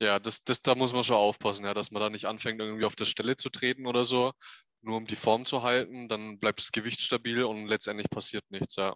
[0.01, 2.85] Ja, das, das, da muss man schon aufpassen, ja, dass man da nicht anfängt, irgendwie
[2.85, 4.33] auf der Stelle zu treten oder so,
[4.83, 8.75] nur um die Form zu halten, dann bleibt das Gewicht stabil und letztendlich passiert nichts,
[8.75, 8.95] ja.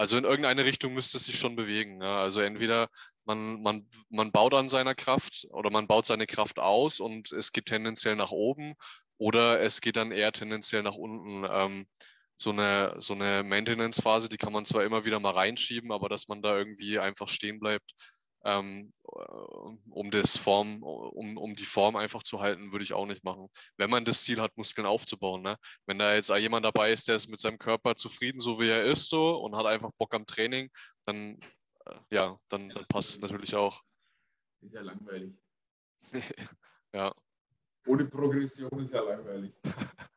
[0.00, 2.00] Also in irgendeine Richtung müsste es sich schon bewegen.
[2.00, 2.22] Ja.
[2.22, 2.88] Also entweder
[3.26, 7.52] man, man, man baut an seiner Kraft oder man baut seine Kraft aus und es
[7.52, 8.72] geht tendenziell nach oben
[9.18, 11.46] oder es geht dann eher tendenziell nach unten.
[11.50, 11.86] Ähm,
[12.38, 16.28] so eine, so eine Maintenance-Phase, die kann man zwar immer wieder mal reinschieben, aber dass
[16.28, 17.92] man da irgendwie einfach stehen bleibt,
[18.44, 18.92] ähm,
[19.90, 23.48] um das Form, um, um die Form einfach zu halten, würde ich auch nicht machen.
[23.76, 25.42] Wenn man das Ziel hat, Muskeln aufzubauen.
[25.42, 25.56] Ne?
[25.86, 28.84] Wenn da jetzt jemand dabei ist, der ist mit seinem Körper zufrieden, so wie er
[28.84, 30.70] ist, so und hat einfach Bock am Training,
[31.04, 31.38] dann
[31.86, 33.82] äh, ja, dann, dann passt es natürlich auch.
[34.60, 35.34] Ist ja langweilig.
[36.94, 37.14] ja.
[37.86, 39.52] Ohne Progression ist ja langweilig.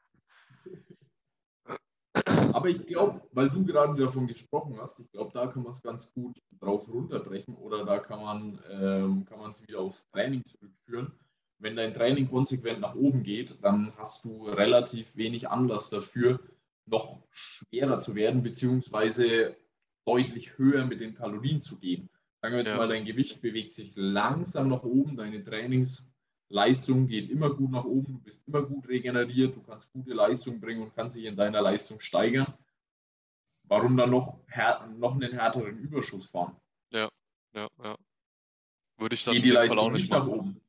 [2.53, 5.81] Aber ich glaube, weil du gerade davon gesprochen hast, ich glaube, da kann man es
[5.81, 10.43] ganz gut drauf runterbrechen oder da kann man ähm, kann man es wieder aufs Training
[10.45, 11.11] zurückführen.
[11.59, 16.39] Wenn dein Training konsequent nach oben geht, dann hast du relativ wenig Anlass dafür,
[16.85, 19.55] noch schwerer zu werden, beziehungsweise
[20.05, 22.09] deutlich höher mit den Kalorien zu gehen.
[22.41, 22.77] Sagen wir jetzt Ja.
[22.77, 25.41] mal, dein Gewicht bewegt sich langsam nach oben, deine
[26.49, 30.59] Trainingsleistung geht immer gut nach oben, du bist immer gut regeneriert, du kannst gute Leistung
[30.59, 32.53] bringen und kannst dich in deiner Leistung steigern.
[33.63, 34.39] Warum dann noch,
[34.97, 36.55] noch einen härteren Überschuss fahren?
[36.91, 37.09] Ja,
[37.55, 37.67] ja.
[38.97, 40.61] Würde ich dann Geht die Fall Leistung auch nicht nicht nach oben?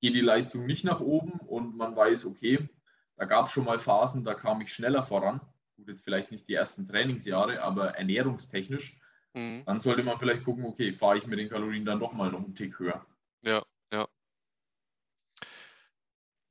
[0.00, 2.68] Geht die Leistung nicht nach oben und man weiß, okay,
[3.16, 5.40] da gab es schon mal Phasen, da kam ich schneller voran.
[5.76, 8.98] Gut, jetzt vielleicht nicht die ersten Trainingsjahre, aber ernährungstechnisch,
[9.34, 9.62] Mhm.
[9.64, 12.44] dann sollte man vielleicht gucken, okay, fahre ich mit den Kalorien dann doch mal noch
[12.44, 13.06] einen Tick höher.
[13.42, 13.62] Ja, ja.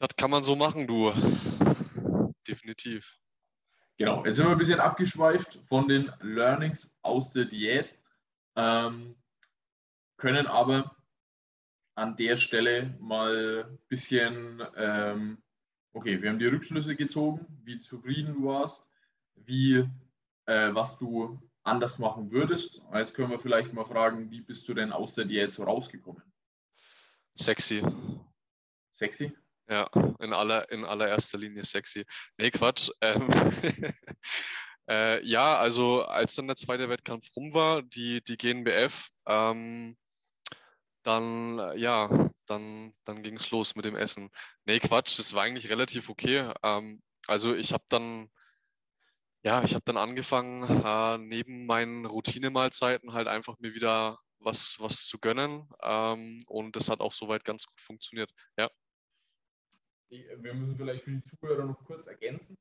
[0.01, 1.11] Das kann man so machen, du.
[2.47, 3.19] Definitiv.
[3.97, 7.93] Genau, jetzt sind wir ein bisschen abgeschweift von den Learnings aus der Diät,
[8.55, 9.15] ähm,
[10.17, 10.97] können aber
[11.93, 15.43] an der Stelle mal ein bisschen, ähm,
[15.93, 18.83] okay, wir haben die Rückschlüsse gezogen, wie zufrieden du warst,
[19.35, 19.87] wie,
[20.47, 22.79] äh, was du anders machen würdest.
[22.79, 25.63] Und Jetzt können wir vielleicht mal fragen, wie bist du denn aus der Diät so
[25.63, 26.23] rausgekommen?
[27.35, 27.83] Sexy.
[28.95, 29.31] Sexy?
[29.71, 32.05] Ja, in, aller, in allererster Linie sexy.
[32.37, 32.89] Nee, Quatsch.
[32.99, 33.29] Ähm,
[34.89, 39.95] äh, ja, also als dann der zweite Wettkampf rum war, die, die GNBF, ähm,
[41.03, 42.09] dann, äh, ja,
[42.47, 44.29] dann, dann ging es los mit dem Essen.
[44.65, 46.51] Nee, Quatsch, das war eigentlich relativ okay.
[46.63, 48.29] Ähm, also ich habe dann,
[49.43, 55.07] ja, ich habe dann angefangen, äh, neben meinen Routinemahlzeiten halt einfach mir wieder was, was
[55.07, 55.69] zu gönnen.
[55.81, 58.31] Ähm, und das hat auch soweit ganz gut funktioniert.
[58.57, 58.69] Ja.
[60.11, 62.57] Wir müssen vielleicht für die Zuhörer noch kurz ergänzen.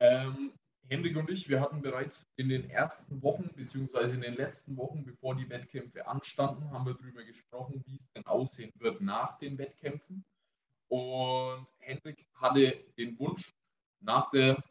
[0.00, 0.52] Ähm,
[0.88, 5.04] Hendrik und ich, wir hatten bereits in den ersten Wochen, beziehungsweise in den letzten Wochen,
[5.04, 9.58] bevor die Wettkämpfe anstanden, haben wir darüber gesprochen, wie es denn aussehen wird nach den
[9.58, 10.24] Wettkämpfen.
[10.88, 13.52] Und Hendrik hatte den Wunsch,
[14.00, 14.62] nach der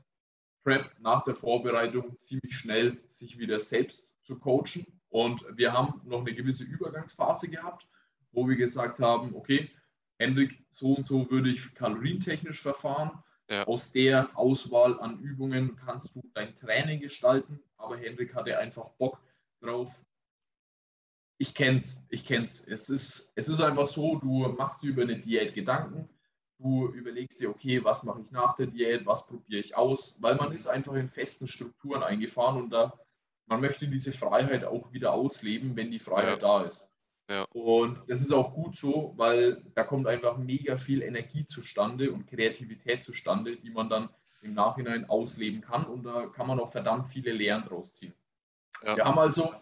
[0.63, 4.85] Prep, nach der Vorbereitung ziemlich schnell sich wieder selbst zu coachen.
[5.09, 7.85] Und wir haben noch eine gewisse Übergangsphase gehabt,
[8.31, 9.69] wo wir gesagt haben, okay,
[10.17, 13.11] Hendrik, so und so würde ich kalorientechnisch verfahren.
[13.49, 13.67] Ja.
[13.67, 17.59] Aus der Auswahl an Übungen kannst du dein Training gestalten.
[17.77, 19.21] Aber Hendrik hatte einfach Bock
[19.61, 20.03] drauf.
[21.37, 22.65] Ich kenn's, ich kenn's.
[22.65, 26.09] Es ist, es ist einfach so, du machst dir über eine Diät Gedanken.
[26.57, 30.35] Du überlegst dir, okay, was mache ich nach der Diät, was probiere ich aus, weil
[30.35, 32.97] man ist einfach in festen Strukturen eingefahren und da
[33.47, 36.89] man möchte diese Freiheit auch wieder ausleben, wenn die Freiheit da ist.
[37.29, 37.43] Ja.
[37.53, 42.27] Und das ist auch gut so, weil da kommt einfach mega viel Energie zustande und
[42.27, 44.09] Kreativität zustande, die man dann
[44.41, 45.85] im Nachhinein ausleben kann.
[45.85, 48.13] Und da kann man auch verdammt viele Lehren draus ziehen.
[48.83, 48.95] Ja.
[48.95, 49.55] Wir haben also,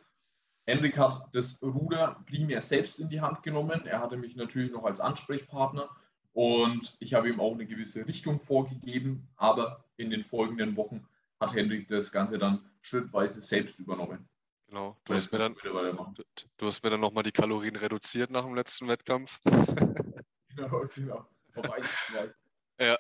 [0.66, 3.86] Henrik hat das Ruder primär selbst in die Hand genommen.
[3.86, 5.90] Er hatte mich natürlich noch als Ansprechpartner
[6.34, 9.30] und ich habe ihm auch eine gewisse Richtung vorgegeben.
[9.38, 11.08] Aber in den folgenden Wochen
[11.40, 14.28] hat Henrik das Ganze dann schrittweise selbst übernommen.
[14.74, 14.98] Genau.
[15.04, 16.24] Du hast mir dann, du,
[16.58, 19.40] du hast mir dann nochmal die Kalorien reduziert nach dem letzten Wettkampf.
[20.56, 21.28] Genau, genau.
[21.56, 22.32] Auf zwei.
[22.80, 22.96] Ja,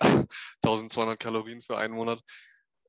[0.63, 2.19] 1200 Kalorien für einen Monat.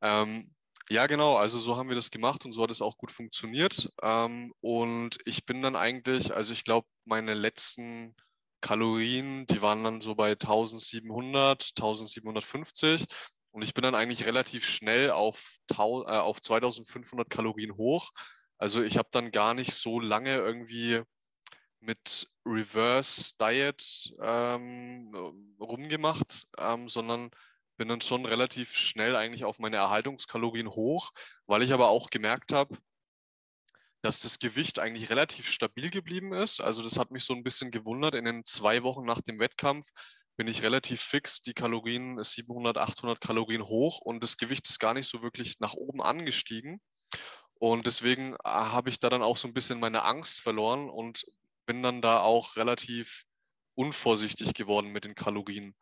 [0.00, 0.54] Ähm,
[0.88, 1.36] Ja, genau.
[1.36, 3.90] Also so haben wir das gemacht und so hat es auch gut funktioniert.
[4.02, 8.14] Ähm, und ich bin dann eigentlich, also ich glaube, meine letzten
[8.62, 13.04] Kalorien, die waren dann so bei 1700, 1750.
[13.50, 18.10] Und ich bin dann eigentlich relativ schnell auf, äh, auf 2500 Kalorien hoch.
[18.58, 21.02] Also ich habe dann gar nicht so lange irgendwie
[21.80, 25.14] mit Reverse Diet ähm,
[25.60, 27.30] rumgemacht, ähm, sondern
[27.76, 31.10] bin dann schon relativ schnell eigentlich auf meine Erhaltungskalorien hoch,
[31.46, 32.76] weil ich aber auch gemerkt habe,
[34.02, 36.60] dass das Gewicht eigentlich relativ stabil geblieben ist.
[36.60, 38.14] Also das hat mich so ein bisschen gewundert.
[38.14, 39.88] In den zwei Wochen nach dem Wettkampf
[40.36, 44.94] bin ich relativ fix, die Kalorien 700, 800 Kalorien hoch und das Gewicht ist gar
[44.94, 46.80] nicht so wirklich nach oben angestiegen.
[47.58, 51.24] Und deswegen äh, habe ich da dann auch so ein bisschen meine Angst verloren und
[51.66, 53.24] bin dann da auch relativ
[53.74, 55.74] unvorsichtig geworden mit den Kalorien.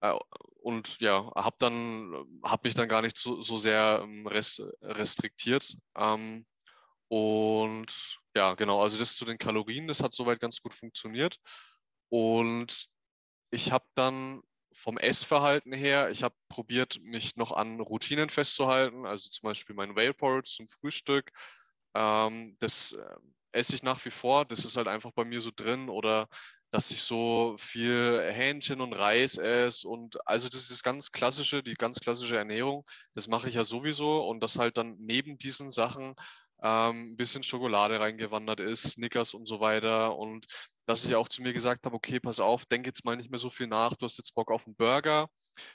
[0.00, 0.14] Äh,
[0.62, 2.12] und ja, habe dann,
[2.44, 5.76] habe mich dann gar nicht so, so sehr ähm, restriktiert.
[5.96, 6.46] Ähm,
[7.08, 11.38] und ja, genau, also das zu den Kalorien, das hat soweit ganz gut funktioniert.
[12.08, 12.88] Und
[13.50, 14.42] ich habe dann
[14.76, 19.96] vom Essverhalten her, ich habe probiert, mich noch an Routinen festzuhalten, also zum Beispiel mein
[19.96, 21.32] Whale Porridge zum Frühstück.
[21.94, 23.16] Ähm, das äh,
[23.52, 26.28] esse ich nach wie vor, das ist halt einfach bei mir so drin oder
[26.70, 31.62] dass ich so viel Hähnchen und Reis esse und also das ist das ganz klassische,
[31.62, 32.84] die ganz klassische Ernährung,
[33.14, 36.14] das mache ich ja sowieso und das halt dann neben diesen Sachen
[36.62, 40.46] ähm, ein bisschen Schokolade reingewandert ist, Snickers und so weiter und
[40.86, 43.40] dass ich auch zu mir gesagt habe, okay, pass auf, denk jetzt mal nicht mehr
[43.40, 45.28] so viel nach, du hast jetzt Bock auf einen Burger,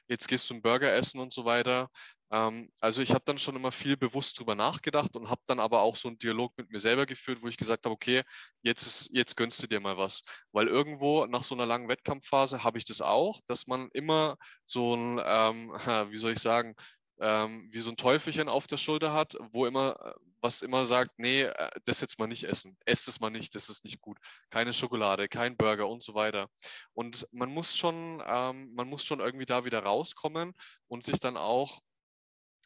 [0.08, 1.90] jetzt gehst du einen Burger essen und so weiter.
[2.32, 5.82] Ähm, also ich habe dann schon immer viel bewusst drüber nachgedacht und habe dann aber
[5.82, 8.24] auch so einen Dialog mit mir selber geführt, wo ich gesagt habe, okay,
[8.62, 10.24] jetzt, ist, jetzt gönnst du dir mal was.
[10.54, 14.96] Weil irgendwo nach so einer langen Wettkampfphase habe ich das auch, dass man immer so
[14.96, 15.72] ein, ähm,
[16.12, 16.74] wie soll ich sagen,
[17.22, 21.12] ähm, wie so ein Teufelchen auf der Schulter hat, wo immer, äh, was immer sagt,
[21.18, 24.18] nee, äh, das jetzt mal nicht essen, esst es mal nicht, das ist nicht gut.
[24.50, 26.50] Keine Schokolade, kein Burger und so weiter.
[26.94, 30.54] Und man muss schon, ähm, man muss schon irgendwie da wieder rauskommen
[30.88, 31.80] und sich dann auch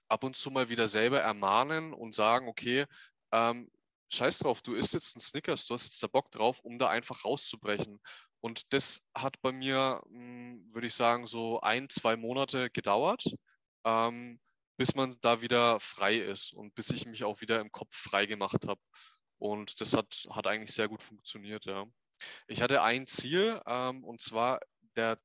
[0.08, 2.86] ab und zu mal wieder selber ermahnen und sagen, okay,
[3.34, 3.70] ähm,
[4.10, 6.88] scheiß drauf, du isst jetzt einen Snickers, du hast jetzt da Bock drauf, um da
[6.90, 8.00] einfach rauszubrechen.
[8.40, 13.24] Und das hat bei mir, hm, würde ich sagen, so ein, zwei Monate gedauert.
[13.86, 14.40] Ähm,
[14.78, 18.26] bis man da wieder frei ist und bis ich mich auch wieder im Kopf frei
[18.26, 18.82] gemacht habe.
[19.38, 21.86] Und das hat, hat eigentlich sehr gut funktioniert, ja.
[22.48, 24.60] Ich hatte ein Ziel ähm, und zwar
[24.96, 25.18] der,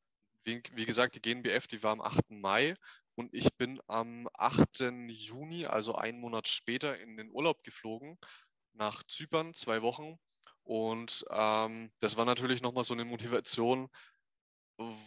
[0.44, 2.30] wie, wie, gesagt, die GNBF, die war am 8.
[2.30, 2.74] Mai
[3.14, 4.92] und ich bin am 8.
[5.08, 8.18] Juni, also einen Monat später, in den Urlaub geflogen
[8.72, 10.18] nach Zypern, zwei Wochen.
[10.62, 13.88] Und ähm, das war natürlich nochmal so eine Motivation,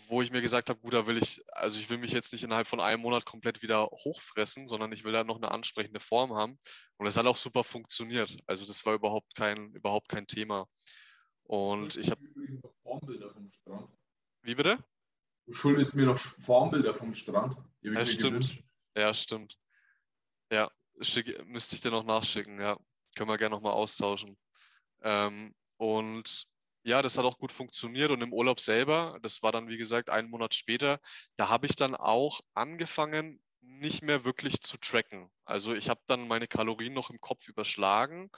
[0.07, 2.43] wo ich mir gesagt habe, gut, da will ich, also ich will mich jetzt nicht
[2.43, 6.33] innerhalb von einem Monat komplett wieder hochfressen, sondern ich will da noch eine ansprechende Form
[6.33, 6.59] haben.
[6.97, 8.37] Und das hat auch super funktioniert.
[8.45, 10.67] Also das war überhaupt kein, überhaupt kein Thema.
[11.43, 12.21] Und ich habe.
[12.83, 13.89] Formbilder vom Strand.
[14.43, 14.77] Wie bitte?
[15.47, 17.57] Du schuldest mir noch Formbilder vom Strand.
[17.81, 18.63] Ja, stimmt.
[18.95, 19.57] Ja, stimmt.
[20.51, 22.77] Ja, schick, müsste ich dir noch nachschicken, ja.
[23.15, 24.37] Können wir gerne nochmal austauschen.
[25.01, 26.47] Ähm, und
[26.83, 30.09] ja, das hat auch gut funktioniert und im Urlaub selber, das war dann wie gesagt
[30.09, 30.99] einen Monat später,
[31.37, 35.31] da habe ich dann auch angefangen, nicht mehr wirklich zu tracken.
[35.45, 38.29] Also ich habe dann meine Kalorien noch im Kopf überschlagen,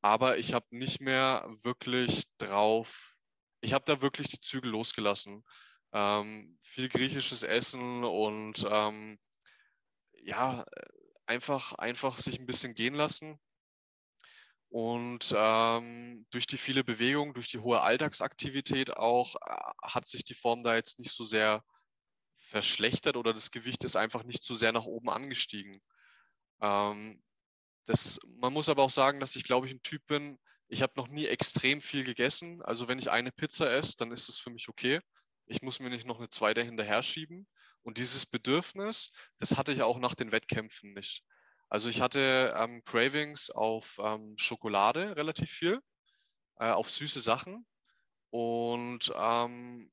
[0.00, 3.16] aber ich habe nicht mehr wirklich drauf,
[3.60, 5.44] ich habe da wirklich die Zügel losgelassen.
[5.92, 9.18] Ähm, viel griechisches Essen und ähm,
[10.22, 10.64] ja,
[11.26, 13.38] einfach, einfach sich ein bisschen gehen lassen.
[14.70, 20.34] Und ähm, durch die viele Bewegung, durch die hohe Alltagsaktivität auch, äh, hat sich die
[20.34, 21.64] Form da jetzt nicht so sehr
[22.38, 25.82] verschlechtert oder das Gewicht ist einfach nicht so sehr nach oben angestiegen.
[26.60, 27.20] Ähm,
[27.86, 30.92] das, man muss aber auch sagen, dass ich, glaube ich, ein Typ bin, ich habe
[30.96, 32.62] noch nie extrem viel gegessen.
[32.62, 35.00] Also wenn ich eine Pizza esse, dann ist es für mich okay.
[35.46, 37.48] Ich muss mir nicht noch eine zweite hinterher schieben.
[37.82, 41.24] Und dieses Bedürfnis, das hatte ich auch nach den Wettkämpfen nicht.
[41.70, 45.80] Also ich hatte ähm, Cravings auf ähm, Schokolade relativ viel,
[46.58, 47.64] äh, auf süße Sachen
[48.30, 49.90] und ähm,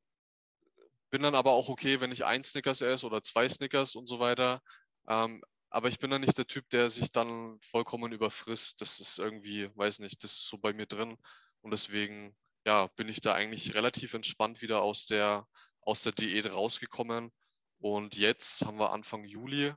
[1.12, 4.20] bin dann aber auch okay, wenn ich ein Snickers esse oder zwei Snickers und so
[4.20, 4.62] weiter.
[5.08, 8.82] Ähm, aber ich bin dann nicht der Typ, der sich dann vollkommen überfrisst.
[8.82, 11.18] Das ist irgendwie, weiß nicht, das ist so bei mir drin.
[11.62, 15.46] Und deswegen, ja, bin ich da eigentlich relativ entspannt wieder aus der,
[15.82, 17.32] aus der Diät rausgekommen.
[17.80, 19.74] Und jetzt haben wir Anfang Juli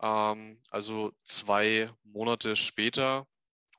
[0.00, 3.26] ähm, also zwei Monate später.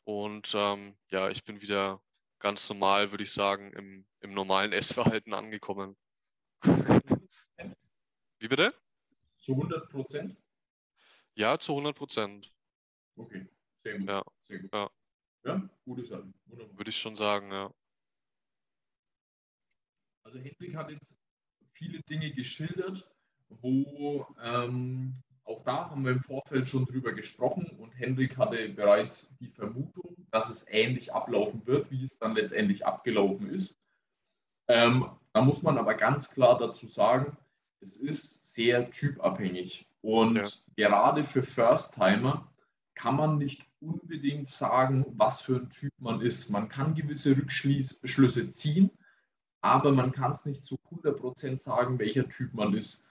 [0.03, 2.01] Und ähm, ja, ich bin wieder
[2.39, 5.97] ganz normal, würde ich sagen, im, im normalen Essverhalten angekommen.
[8.39, 8.74] Wie bitte?
[9.39, 10.38] Zu 100 Prozent?
[11.36, 12.53] Ja, zu 100 Prozent.
[13.15, 13.47] Okay,
[13.84, 14.09] sehr gut.
[14.09, 14.24] Ja.
[14.43, 14.74] Sehr gut.
[14.74, 14.89] Ja.
[15.45, 16.34] ja gute Sache.
[16.45, 16.78] Wunderbar.
[16.78, 17.72] Würde ich schon sagen, ja.
[20.24, 21.15] Also Hendrik hat jetzt
[21.74, 23.09] viele Dinge geschildert,
[23.49, 29.33] wo ähm, auch da haben wir im Vorfeld schon drüber gesprochen und Hendrik hatte bereits
[29.39, 33.79] die Vermutung, dass es ähnlich ablaufen wird, wie es dann letztendlich abgelaufen ist.
[34.67, 37.37] Ähm, da muss man aber ganz klar dazu sagen,
[37.79, 39.87] es ist sehr typabhängig.
[40.01, 40.47] Und Ja.
[40.75, 42.51] gerade für First-Timer
[42.95, 46.49] kann man nicht unbedingt sagen, was für ein Typ man ist.
[46.49, 48.89] Man kann gewisse Rückschlüsse ziehen,
[49.61, 53.06] aber man kann es nicht zu 100% sagen, welcher Typ man ist.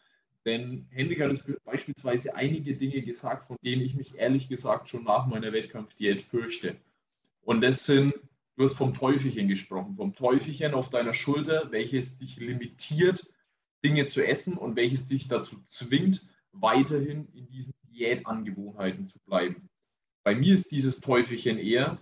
[0.46, 5.02] Denn Hendrik hat jetzt beispielsweise einige Dinge gesagt, von denen ich mich ehrlich gesagt schon
[5.02, 6.76] nach meiner Wettkampfdiät fürchte.
[7.42, 8.14] Und das sind,
[8.56, 13.28] du hast vom Teufelchen gesprochen, vom Teufelchen auf deiner Schulter, welches dich limitiert,
[13.84, 19.68] Dinge zu essen und welches dich dazu zwingt, weiterhin in diesen Diätangewohnheiten zu bleiben.
[20.22, 21.98] Bei mir ist dieses Teufelchen eher,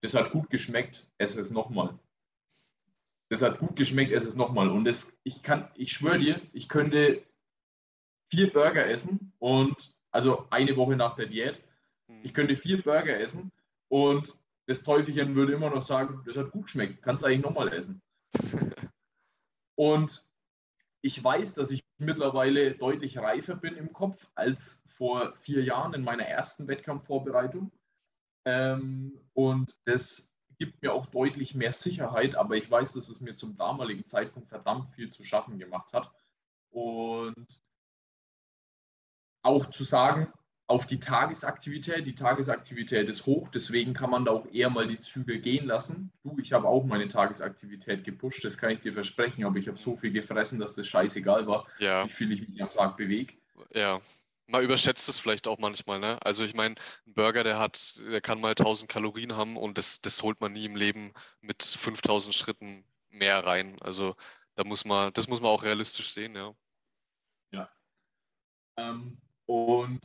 [0.00, 1.98] das hat gut geschmeckt, es nochmal.
[3.30, 4.70] Das hat gut geschmeckt, es nochmal.
[4.70, 7.22] Und das, ich kann, ich schwöre dir, ich könnte
[8.30, 11.62] vier Burger essen und also eine Woche nach der Diät,
[12.08, 12.20] Hm.
[12.22, 13.52] ich könnte vier Burger essen
[13.88, 17.72] und das Teufelchen würde immer noch sagen, das hat gut geschmeckt, kannst du eigentlich nochmal
[17.72, 18.02] essen.
[19.76, 20.26] Und
[21.00, 26.02] ich weiß, dass ich mittlerweile deutlich reifer bin im Kopf als vor vier Jahren in
[26.02, 27.70] meiner ersten Wettkampfvorbereitung.
[28.44, 33.36] Ähm, und das gibt mir auch deutlich mehr Sicherheit, aber ich weiß, dass es mir
[33.36, 36.12] zum damaligen Zeitpunkt verdammt viel zu schaffen gemacht hat.
[36.70, 37.46] Und
[39.48, 40.32] auch zu sagen,
[40.68, 45.00] auf die Tagesaktivität, die Tagesaktivität ist hoch, deswegen kann man da auch eher mal die
[45.00, 46.12] Zügel gehen lassen.
[46.22, 49.78] Du, ich habe auch meine Tagesaktivität gepusht, das kann ich dir versprechen, aber ich habe
[49.78, 53.34] so viel gefressen, dass das scheißegal war, Ja, wie viel ich mich am Tag bewege.
[53.74, 54.00] ja.
[54.50, 56.18] Man überschätzt es vielleicht auch manchmal, ne?
[56.22, 56.74] Also ich meine,
[57.06, 60.54] ein Burger, der hat, der kann mal 1000 Kalorien haben und das, das holt man
[60.54, 63.76] nie im Leben mit 5000 Schritten mehr rein.
[63.82, 64.16] Also
[64.54, 66.54] da muss man, das muss man auch realistisch sehen, ja.
[68.78, 69.18] Ähm,
[69.48, 70.00] und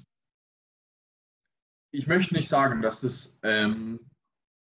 [1.92, 4.00] ich möchte nicht sagen, dass das, ähm,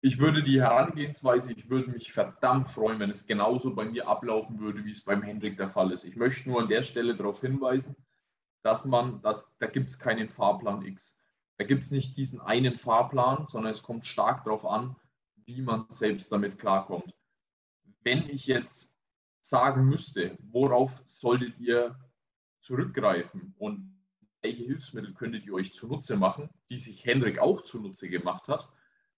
[0.02, 4.60] ich würde die Herangehensweise, ich würde mich verdammt freuen, wenn es genauso bei mir ablaufen
[4.60, 6.06] würde, wie es beim Hendrik der Fall ist.
[6.06, 7.96] Ich möchte nur an der Stelle darauf hinweisen,
[8.64, 11.20] dass man, dass, da gibt es keinen Fahrplan X.
[11.58, 14.96] Da gibt es nicht diesen einen Fahrplan, sondern es kommt stark darauf an,
[15.46, 17.14] wie man selbst damit klarkommt.
[18.02, 18.98] Wenn ich jetzt
[19.40, 21.96] sagen müsste, worauf solltet ihr
[22.60, 23.94] zurückgreifen und
[24.44, 28.68] welche Hilfsmittel könntet ihr euch zunutze machen, die sich Hendrik auch zunutze gemacht hat,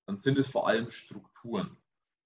[0.06, 1.76] dann sind es vor allem Strukturen.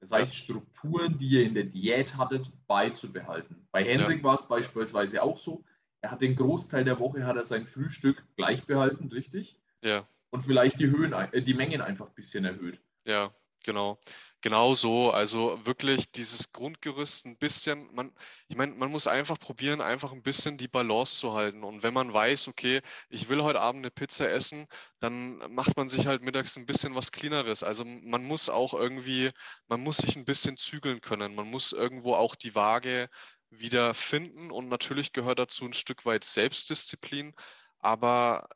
[0.02, 3.68] Das heißt, Strukturen, die ihr in der Diät hattet, beizubehalten.
[3.72, 5.64] Bei Hendrik war es beispielsweise auch so,
[6.02, 9.60] er hat den Großteil der Woche hat er sein Frühstück gleich behalten, richtig?
[9.84, 12.80] Ja, Und vielleicht die Höhen, äh, die Mengen einfach ein bisschen erhöht.
[13.06, 13.34] ja,
[13.64, 13.97] genau.
[14.41, 15.11] Genau so.
[15.11, 18.13] Also wirklich dieses Grundgerüst ein bisschen, man,
[18.47, 21.63] ich meine, man muss einfach probieren, einfach ein bisschen die Balance zu halten.
[21.63, 24.67] Und wenn man weiß, okay, ich will heute Abend eine Pizza essen,
[24.99, 27.63] dann macht man sich halt mittags ein bisschen was Cleaneres.
[27.63, 29.31] Also man muss auch irgendwie,
[29.67, 31.35] man muss sich ein bisschen zügeln können.
[31.35, 33.09] Man muss irgendwo auch die Waage
[33.49, 34.51] wieder finden.
[34.51, 37.33] Und natürlich gehört dazu ein Stück weit Selbstdisziplin.
[37.79, 38.47] Aber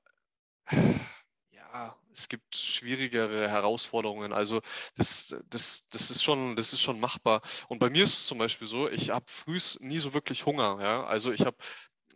[1.51, 4.33] ja, es gibt schwierigere Herausforderungen.
[4.33, 4.61] Also
[4.95, 7.41] das, das, das ist schon, das ist schon machbar.
[7.67, 10.79] Und bei mir ist es zum Beispiel so, ich habe frühs nie so wirklich Hunger.
[10.81, 11.03] Ja?
[11.05, 11.57] Also ich habe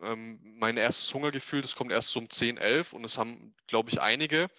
[0.01, 3.89] ähm, mein erstes Hungergefühl, das kommt erst so um 10, 11 und das haben, glaube
[3.89, 4.49] ich, einige.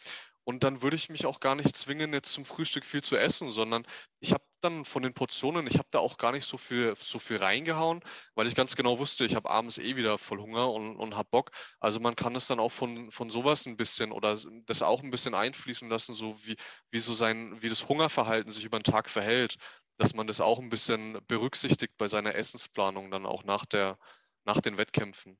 [0.48, 3.50] Und dann würde ich mich auch gar nicht zwingen, jetzt zum Frühstück viel zu essen,
[3.50, 3.86] sondern
[4.18, 7.18] ich habe dann von den Portionen, ich habe da auch gar nicht so viel, so
[7.18, 8.00] viel reingehauen,
[8.34, 11.28] weil ich ganz genau wusste, ich habe abends eh wieder voll Hunger und, und habe
[11.30, 11.50] Bock.
[11.80, 15.10] Also man kann es dann auch von, von sowas ein bisschen oder das auch ein
[15.10, 16.56] bisschen einfließen lassen, so wie,
[16.90, 19.56] wie so sein, wie das Hungerverhalten sich über den Tag verhält,
[19.98, 23.98] dass man das auch ein bisschen berücksichtigt bei seiner Essensplanung dann auch nach der,
[24.44, 25.38] nach den Wettkämpfen.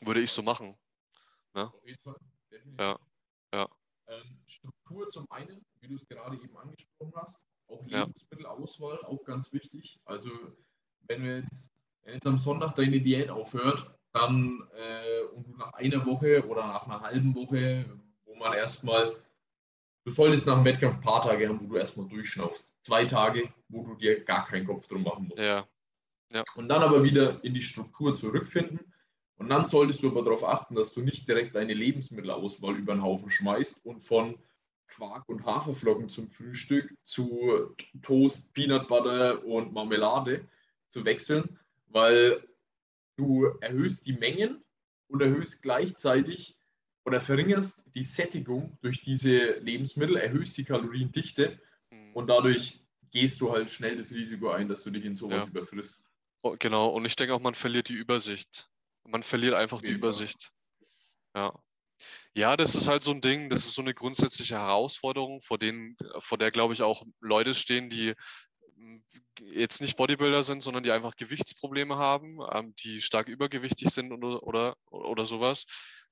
[0.00, 0.78] Würde ich so machen.
[1.54, 2.20] Auf jeden Fall.
[2.52, 2.78] Definitiv.
[2.78, 3.00] Ja,
[3.54, 3.68] ja.
[4.06, 8.00] Ähm, Struktur zum einen, wie du es gerade eben angesprochen hast, auch Ja.
[8.00, 10.00] Lebensmittelauswahl, auch ganz wichtig.
[10.04, 10.30] Also
[11.06, 11.70] wenn wir jetzt,
[12.02, 16.66] wenn jetzt am Sonntag deine Diät aufhört, dann äh, und du nach einer Woche oder
[16.66, 17.84] nach einer halben Woche,
[18.26, 19.16] wo man erstmal,
[20.04, 22.74] du solltest nach dem Wettkampf ein paar Tage haben, wo du erstmal durchschnaufst.
[22.82, 25.40] Zwei Tage, wo du dir gar keinen Kopf drum machen musst.
[25.40, 25.66] Ja,
[26.56, 28.80] und dann aber wieder in die Struktur zurückfinden.
[29.36, 33.02] Und dann solltest du aber darauf achten, dass du nicht direkt deine Lebensmittelauswahl über den
[33.02, 34.38] Haufen schmeißt und von
[34.86, 40.46] Quark und Haferflocken zum Frühstück zu Toast, Peanut Butter und Marmelade
[40.90, 41.58] zu wechseln,
[41.88, 42.46] weil
[43.16, 44.62] du erhöhst die Mengen
[45.08, 46.58] und erhöhst gleichzeitig
[47.04, 51.58] oder verringerst die Sättigung durch diese Lebensmittel, erhöhst die Kaloriendichte
[51.90, 52.14] Mhm.
[52.14, 52.80] und dadurch
[53.10, 55.46] gehst du halt schnell das Risiko ein, dass du dich in sowas Ja.
[55.46, 56.04] überfrisst.
[56.42, 58.68] Oh, Genau, und ich denke auch, man verliert die Übersicht.
[59.06, 59.92] Man verliert einfach die.
[59.92, 60.50] Übersicht.
[61.34, 61.52] Ja.
[62.34, 65.96] Ja, das ist halt so ein Ding, das ist so eine grundsätzliche Herausforderung, vor denen,
[66.18, 68.14] vor der, glaube ich, auch Leute stehen, die
[68.76, 68.96] mm,
[69.40, 74.42] jetzt nicht Bodybuilder sind, sondern die einfach Gewichtsprobleme haben, ähm, die stark übergewichtig sind oder,
[74.42, 75.64] oder, oder sowas,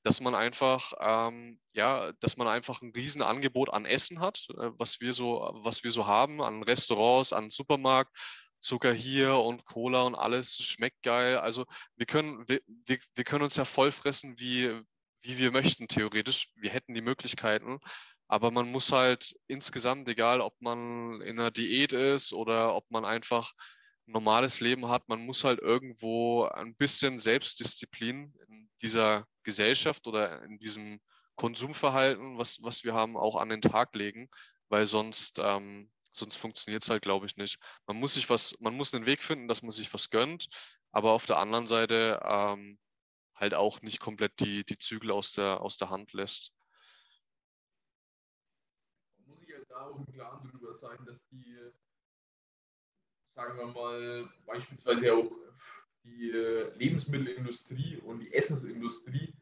[0.04, 5.00] dass man einfach, ähm, ja, dass man einfach ein Riesenangebot an Essen hat, äh, was
[5.00, 8.16] wir so, was wir so haben, an Restaurants, an Supermarkt,
[8.62, 11.38] Zucker hier und Cola und alles schmeckt geil.
[11.38, 14.80] Also wir können, wir, wir, wir können uns ja voll fressen, wie,
[15.20, 16.48] wie wir möchten, theoretisch.
[16.56, 17.80] Wir hätten die Möglichkeiten.
[18.28, 23.04] Aber man muss halt insgesamt, egal ob man in einer Diät ist oder ob man
[23.04, 23.52] einfach
[24.06, 30.42] ein normales Leben hat, man muss halt irgendwo ein bisschen Selbstdisziplin in dieser Gesellschaft oder
[30.44, 31.00] in diesem
[31.36, 34.28] Konsumverhalten, was, was wir haben, auch an den Tag legen,
[34.68, 37.58] weil sonst, ähm, sonst funktioniert es halt, glaube ich, nicht.
[37.86, 40.48] Man muss sich was, man muss einen Weg finden, dass man sich was gönnt,
[40.90, 42.78] aber auf der anderen Seite ähm,
[43.34, 46.52] halt auch nicht komplett die, die Zügel aus der, aus der Hand lässt.
[49.18, 51.58] Man muss sich halt da auch im Klaren darüber sein, dass die,
[53.34, 55.32] sagen wir mal, beispielsweise auch
[56.04, 59.34] die äh, Lebensmittelindustrie und die Essensindustrie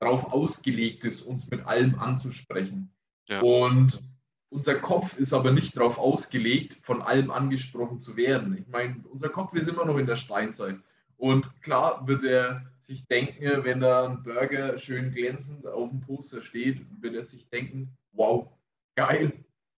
[0.00, 2.94] darauf ausgelegt ist, uns mit allem anzusprechen.
[3.26, 3.40] Ja.
[3.40, 4.02] Und
[4.50, 8.56] unser Kopf ist aber nicht darauf ausgelegt, von allem angesprochen zu werden.
[8.58, 10.76] Ich meine, unser Kopf ist immer noch in der Steinzeit.
[11.16, 16.42] Und klar wird er sich denken, wenn da ein Burger schön glänzend auf dem Poster
[16.42, 18.48] steht, wird er sich denken, wow,
[18.96, 19.32] geil,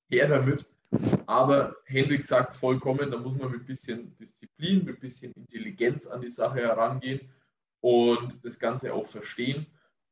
[0.08, 0.66] her damit.
[1.26, 6.20] Aber Hendrik sagt es vollkommen, da muss man mit bisschen Disziplin, mit bisschen Intelligenz an
[6.20, 7.20] die Sache herangehen
[7.80, 9.66] und das Ganze auch verstehen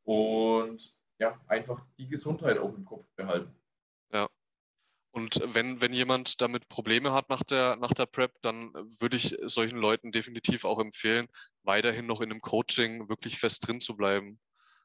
[0.04, 3.57] und ja, einfach die Gesundheit auch im Kopf behalten.
[5.18, 9.36] Und wenn, wenn jemand damit Probleme hat nach der, nach der Prep, dann würde ich
[9.42, 11.26] solchen Leuten definitiv auch empfehlen,
[11.64, 14.38] weiterhin noch in einem Coaching wirklich fest drin zu bleiben.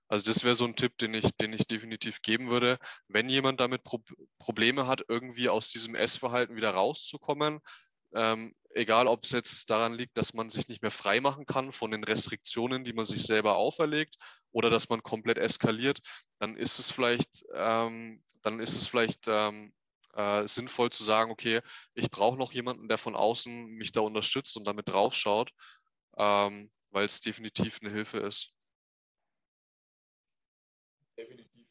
[0.07, 2.79] Also das wäre so ein Tipp, den ich, den ich definitiv geben würde.
[3.07, 4.01] Wenn jemand damit Pro
[4.39, 7.59] Probleme hat, irgendwie aus diesem Essverhalten wieder rauszukommen,
[8.15, 11.71] ähm, egal ob es jetzt daran liegt, dass man sich nicht mehr frei machen kann
[11.71, 14.15] von den Restriktionen, die man sich selber auferlegt,
[14.51, 15.99] oder dass man komplett eskaliert,
[16.39, 19.71] dann ist es vielleicht, ähm, dann ist es vielleicht ähm,
[20.13, 21.61] äh, sinnvoll zu sagen, okay,
[21.93, 25.51] ich brauche noch jemanden, der von außen mich da unterstützt und damit draufschaut,
[26.17, 28.53] ähm, weil es definitiv eine Hilfe ist.
[31.17, 31.67] Definitiv.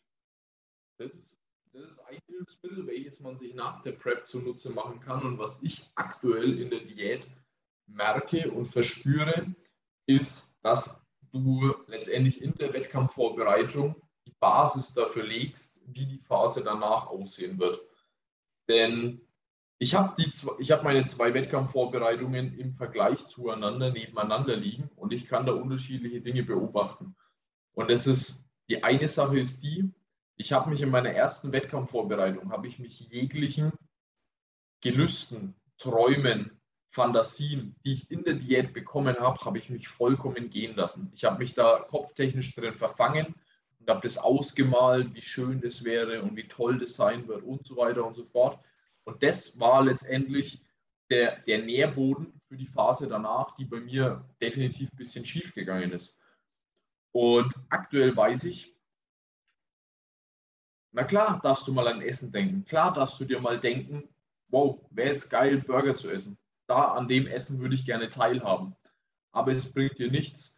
[0.99, 1.37] Das ist,
[1.73, 5.23] das ist ein Hilfsmittel, welches man sich nach der Prep zunutze machen kann.
[5.23, 7.31] Und was ich aktuell in der Diät
[7.87, 9.55] merke und verspüre,
[10.07, 11.01] ist, dass
[11.33, 17.81] du letztendlich in der Wettkampfvorbereitung die Basis dafür legst, wie die Phase danach aussehen wird.
[18.69, 19.21] Denn
[19.79, 25.53] ich habe hab meine zwei Wettkampfvorbereitungen im Vergleich zueinander nebeneinander liegen und ich kann da
[25.53, 27.17] unterschiedliche Dinge beobachten.
[27.73, 29.93] Und das ist, die eine Sache ist die,
[30.37, 33.73] ich habe mich in meiner ersten Wettkampfvorbereitung, habe ich mich jeglichen
[34.81, 36.61] Gelüsten, Träumen,
[36.91, 41.11] Fantasien, die ich in der Diät bekommen habe, habe ich mich vollkommen gehen lassen.
[41.15, 43.35] Ich habe mich da kopftechnisch drin verfangen
[43.83, 47.67] und habe das ausgemalt, wie schön das wäre und wie toll das sein wird und
[47.67, 48.63] so weiter und so fort.
[49.05, 50.65] Und das war letztendlich
[51.11, 55.91] der, der Nährboden für die Phase danach, die bei mir definitiv ein bisschen schief gegangen
[55.91, 56.17] ist.
[57.13, 58.75] Und aktuell weiß ich,
[60.93, 62.65] na klar, darfst du mal an Essen denken.
[62.65, 64.09] Klar darfst du dir mal denken,
[64.49, 66.39] wow, wäre jetzt geil, Burger zu essen.
[66.69, 68.77] Da an dem Essen würde ich gerne teilhaben.
[69.33, 70.57] Aber es bringt dir nichts,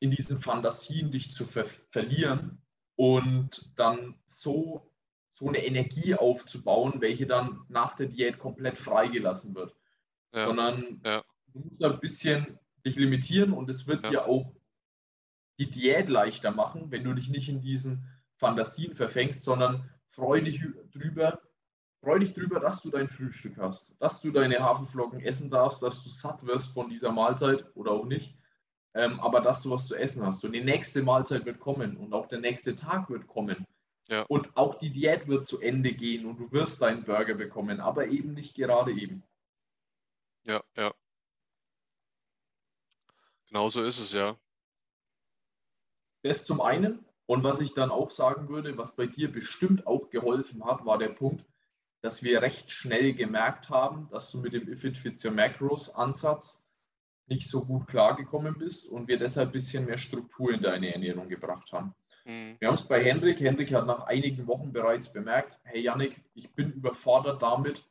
[0.00, 2.62] in diesen Fantasien dich zu ver verlieren
[2.96, 4.92] und dann so,
[5.32, 9.74] so eine Energie aufzubauen, welche dann nach der Diät komplett freigelassen wird.
[10.34, 11.24] Ja, Sondern ja.
[11.52, 14.10] du musst ein bisschen dich limitieren und es wird Ja.
[14.10, 14.54] dir auch
[15.58, 20.60] die Diät leichter machen, wenn du dich nicht in diesen Fantasien verfängst, sondern freu dich
[20.92, 21.40] drüber,
[22.00, 26.04] freu dich drüber, dass du dein Frühstück hast, dass du deine Haferflocken essen darfst, dass
[26.04, 28.37] du satt wirst von dieser Mahlzeit oder auch nicht,
[28.94, 30.44] ähm, aber dass du was zu essen hast.
[30.44, 33.66] Und die nächste Mahlzeit wird kommen und auch der nächste Tag wird kommen.
[34.08, 34.22] Ja.
[34.22, 38.06] Und auch die Diät wird zu Ende gehen und du wirst deinen Burger bekommen, aber
[38.06, 39.22] eben nicht gerade eben.
[40.46, 40.94] Ja, ja.
[43.48, 44.36] Genau so ist es ja.
[46.22, 47.04] Das zum einen.
[47.26, 50.96] Und was ich dann auch sagen würde, was bei dir bestimmt auch geholfen hat, war
[50.96, 51.44] der Punkt,
[52.00, 56.62] dass wir recht schnell gemerkt haben, dass du mit dem Your Macros Ansatz
[57.28, 61.28] nicht so gut klargekommen bist und wir deshalb ein bisschen mehr Struktur in deine Ernährung
[61.28, 61.94] gebracht haben.
[62.24, 62.56] Mhm.
[62.58, 63.40] Wir haben es bei Hendrik.
[63.40, 67.84] Hendrik hat nach einigen Wochen bereits bemerkt, hey Yannick, ich bin überfordert damit,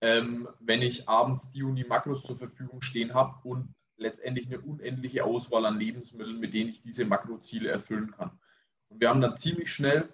[0.00, 4.60] ähm, wenn ich abends die und die Makros zur Verfügung stehen habe und letztendlich eine
[4.60, 8.30] unendliche Auswahl an Lebensmitteln, mit denen ich diese Makroziele erfüllen kann.
[8.88, 10.08] Und wir haben dann ziemlich schnell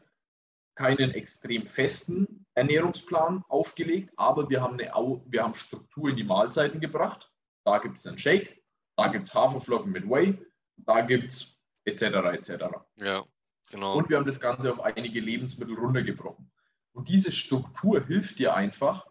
[0.74, 4.92] keinen extrem festen Ernährungsplan aufgelegt, aber wir haben, eine,
[5.26, 7.31] wir haben Struktur in die Mahlzeiten gebracht.
[7.64, 8.62] Da gibt es einen Shake,
[8.96, 10.38] da gibt es Haferflocken mit Whey,
[10.76, 12.02] da gibt es etc.
[12.02, 12.64] etc.
[13.00, 13.24] Ja,
[13.70, 13.96] genau.
[13.96, 16.50] Und wir haben das Ganze auf einige Lebensmittel runtergebrochen.
[16.92, 19.06] Und diese Struktur hilft dir einfach,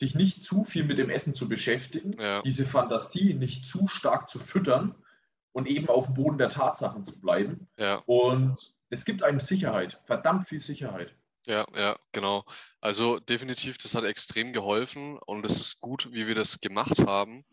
[0.00, 2.42] dich nicht zu viel mit dem Essen zu beschäftigen, Ja.
[2.42, 4.94] diese Fantasie nicht zu stark zu füttern
[5.52, 7.68] und eben auf dem Boden der Tatsachen zu bleiben.
[7.78, 8.02] Ja.
[8.06, 11.14] Und es gibt einem Sicherheit, verdammt viel Sicherheit.
[11.46, 12.44] Ja, ja, genau.
[12.80, 17.44] Also definitiv, das hat extrem geholfen und es ist gut, wie wir das gemacht haben,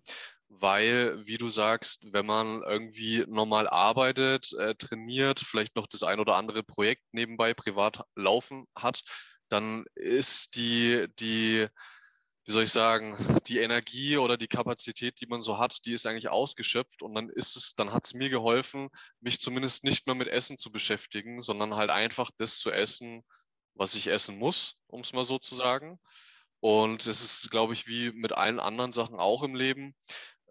[0.47, 6.19] weil, wie du sagst, wenn man irgendwie normal arbeitet, äh, trainiert, vielleicht noch das ein
[6.21, 9.01] oder andere Projekt nebenbei privat laufen hat,
[9.49, 11.67] dann ist die, die,
[12.45, 13.15] wie soll ich sagen,
[13.47, 17.29] die Energie oder die Kapazität, die man so hat, die ist eigentlich ausgeschöpft und dann
[17.29, 18.89] ist es, dann hat es mir geholfen,
[19.19, 23.23] mich zumindest nicht mehr mit Essen zu beschäftigen, sondern halt einfach das zu essen,
[23.75, 25.99] was ich essen muss, um es mal so zu sagen.
[26.59, 29.95] Und es ist, glaube ich, wie mit allen anderen Sachen auch im Leben.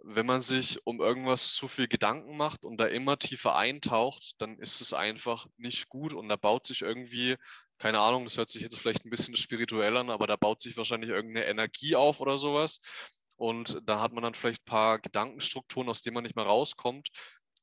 [0.02, 4.58] Wenn man sich um irgendwas zu viel Gedanken macht und da immer tiefer eintaucht, dann
[4.58, 7.36] ist es einfach nicht gut und da baut sich irgendwie,
[7.78, 10.76] keine Ahnung, das hört sich jetzt vielleicht ein bisschen spirituell an, aber da baut sich
[10.76, 12.80] wahrscheinlich irgendeine Energie auf oder sowas.
[13.36, 17.08] Und da hat man dann vielleicht ein paar Gedankenstrukturen, aus denen man nicht mehr rauskommt.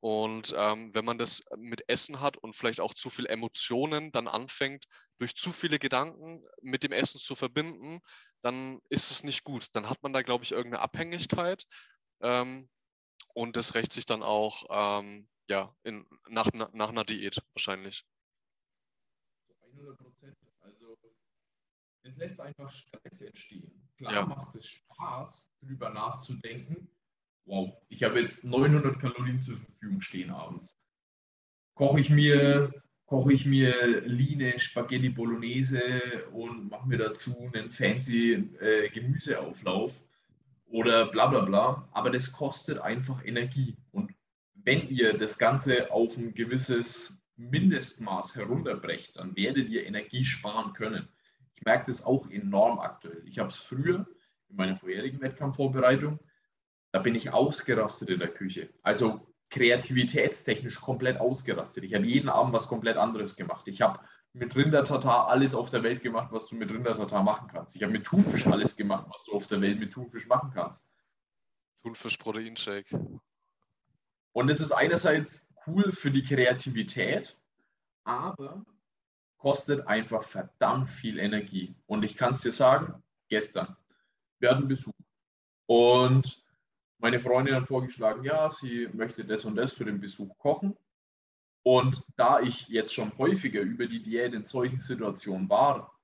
[0.00, 4.28] Und ähm, wenn man das mit Essen hat und vielleicht auch zu viel Emotionen dann
[4.28, 4.84] anfängt,
[5.18, 8.00] durch zu viele Gedanken mit dem Essen zu verbinden,
[8.42, 9.66] dann ist es nicht gut.
[9.72, 11.64] Dann hat man da, glaube ich, irgendeine Abhängigkeit.
[12.20, 12.68] Ähm,
[13.34, 18.04] und das rächt sich dann auch ähm, ja, in, nach, na- nach einer Diät wahrscheinlich.
[19.46, 20.36] Zu 100 Prozent.
[20.60, 20.96] Also,
[22.02, 23.88] es lässt einfach Stress entstehen.
[23.96, 24.26] Klar Ja.
[24.26, 26.97] macht es Spaß, drüber nachzudenken.
[27.48, 30.76] Wow, ich habe jetzt 900 Kalorien zur Verfügung stehen abends.
[31.74, 32.70] Koche ich mir,
[33.06, 39.98] koche ich mir Line, Spaghetti Bolognese und mache mir dazu einen fancy äh, Gemüseauflauf
[40.66, 41.88] oder bla bla bla.
[41.92, 43.78] Aber das kostet einfach Energie.
[43.92, 44.12] Und
[44.52, 51.08] wenn ihr das Ganze auf ein gewisses Mindestmaß herunterbrecht, dann werdet ihr Energie sparen können.
[51.54, 53.22] Ich merke das auch enorm aktuell.
[53.24, 54.06] Ich habe es früher
[54.50, 56.18] in meiner vorherigen Wettkampfvorbereitung,
[56.92, 58.70] da bin ich ausgerastet in der Küche.
[58.82, 61.84] Also kreativitätstechnisch komplett ausgerastet.
[61.84, 63.66] Ich habe jeden Abend was komplett anderes gemacht.
[63.68, 64.00] Ich habe
[64.32, 67.74] mit Rindertatar alles auf der Welt gemacht, was du mit Rindertatar machen kannst.
[67.76, 70.86] Ich habe mit Thunfisch alles gemacht, was du auf der Welt mit Thunfisch machen kannst.
[71.82, 73.20] Thunfisch-Proteinshake.
[74.32, 77.36] Und es ist einerseits cool für die Kreativität,
[78.04, 78.64] aber
[79.38, 81.74] kostet einfach verdammt viel Energie.
[81.86, 83.76] Und ich kann es dir sagen, gestern,
[84.40, 84.92] wir hatten Besuch.
[85.66, 86.44] Und
[86.98, 90.76] meine Freundin hat vorgeschlagen, ja, sie möchte das und das für den Besuch kochen.
[91.62, 95.98] Und da ich jetzt schon häufiger über die Diät in solchen Situationen war,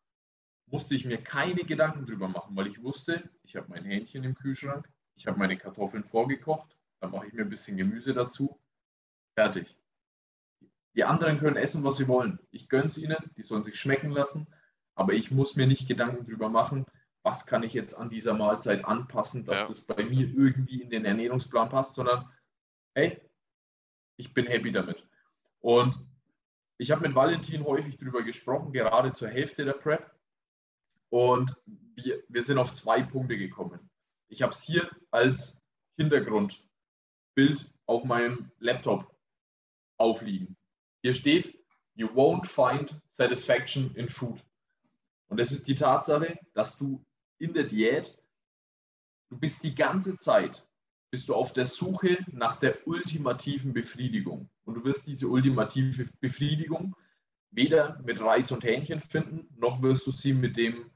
[0.67, 4.35] musste ich mir keine Gedanken drüber machen, weil ich wusste, ich habe mein Hähnchen im
[4.35, 8.59] Kühlschrank, ich habe meine Kartoffeln vorgekocht, dann mache ich mir ein bisschen Gemüse dazu,
[9.35, 9.77] fertig.
[10.95, 12.39] Die anderen können essen, was sie wollen.
[12.51, 14.47] Ich gönne es ihnen, die sollen sich schmecken lassen,
[14.95, 16.87] aber ich muss mir nicht Gedanken drüber machen,
[17.25, 19.68] was kann ich jetzt an dieser Mahlzeit anpassen, dass Ja.
[19.68, 22.31] das bei mir irgendwie in den Ernährungsplan passt, sondern
[22.95, 23.20] hey,
[24.16, 25.03] ich bin happy damit.
[25.61, 25.99] Und
[26.77, 30.11] ich habe mit Valentin häufig darüber gesprochen, gerade zur Hälfte der Prep.
[31.09, 31.57] Und
[31.97, 33.91] wir, wir sind auf zwei Punkte gekommen.
[34.29, 35.61] Ich habe es hier als
[35.97, 39.16] Hintergrundbild auf meinem Laptop
[39.97, 40.57] aufliegen.
[41.03, 41.59] Hier steht,
[41.95, 44.45] you won't find satisfaction in food.
[45.29, 47.05] Und das ist die Tatsache, dass du
[47.39, 48.16] in der Diät,
[49.30, 50.66] du bist die ganze Zeit,
[51.11, 54.49] bist du auf der Suche nach der ultimativen Befriedigung.
[54.64, 56.97] Und du wirst diese ultimative Befriedigung
[57.51, 60.91] weder mit Reis und Hähnchen finden, noch wirst du sie mit dem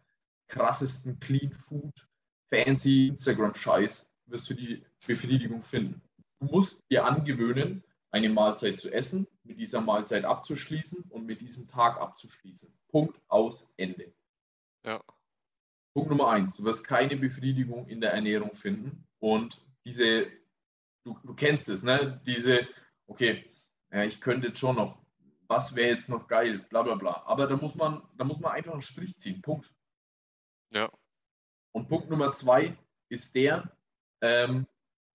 [0.49, 2.09] krassesten Clean Food,
[2.51, 6.03] fancy Instagram-Scheiß, wirst du die Befriedigung finden.
[6.41, 11.69] Du musst dir angewöhnen, eine Mahlzeit zu essen, mit dieser Mahlzeit abzuschließen und mit diesem
[11.69, 12.73] Tag abzuschließen.
[12.89, 14.13] Punkt aus Ende.
[14.85, 15.01] Ja.
[15.99, 20.29] Punkt Nummer eins, du wirst keine Befriedigung in der Ernährung finden und diese,
[21.03, 22.21] du, du kennst es, ne?
[22.25, 22.69] Diese,
[23.09, 23.45] okay,
[23.91, 24.97] ja, ich könnte jetzt schon noch,
[25.49, 27.25] was wäre jetzt noch geil, bla bla bla.
[27.27, 29.43] Aber da muss man, da muss man einfach einen Strich ziehen.
[29.43, 29.75] Punkt.
[30.73, 30.89] Ja.
[31.73, 32.79] Und Punkt Nummer zwei
[33.09, 33.77] ist der,
[34.21, 34.69] ähm,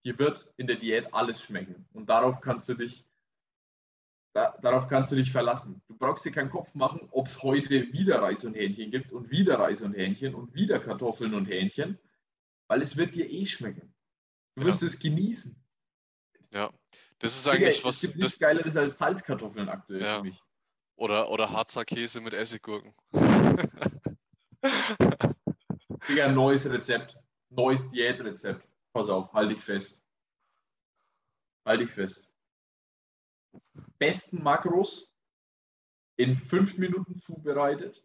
[0.04, 1.88] dir wird in der Diät alles schmecken.
[1.94, 3.06] Und darauf kannst du dich
[4.34, 5.82] da, darauf kannst du dich verlassen.
[5.88, 9.30] Du brauchst dir keinen Kopf machen, ob es heute wieder Reis und Hähnchen gibt und
[9.30, 12.00] wieder Reis und Hähnchen und wieder Kartoffeln und Hähnchen,
[12.68, 13.94] weil es wird dir eh schmecken.
[14.56, 14.88] Du wirst Ja.
[14.88, 15.56] es genießen.
[16.52, 16.70] Ja,
[17.20, 20.18] das ist Digga, eigentlich was, es gibt das, Geileres als Salzkartoffeln aktuell Ja.
[20.18, 20.40] für mich.
[20.96, 22.94] oder, oder Harzer Käse mit Essiggurken.
[26.08, 27.18] Digga, neues Rezept.
[27.50, 28.68] Neues Diätrezept.
[28.94, 30.04] Pass auf, halt dich fest.
[31.66, 32.30] Halt dich fest.
[34.04, 35.10] Besten Makros
[36.18, 38.04] in fünf Minuten zubereitet.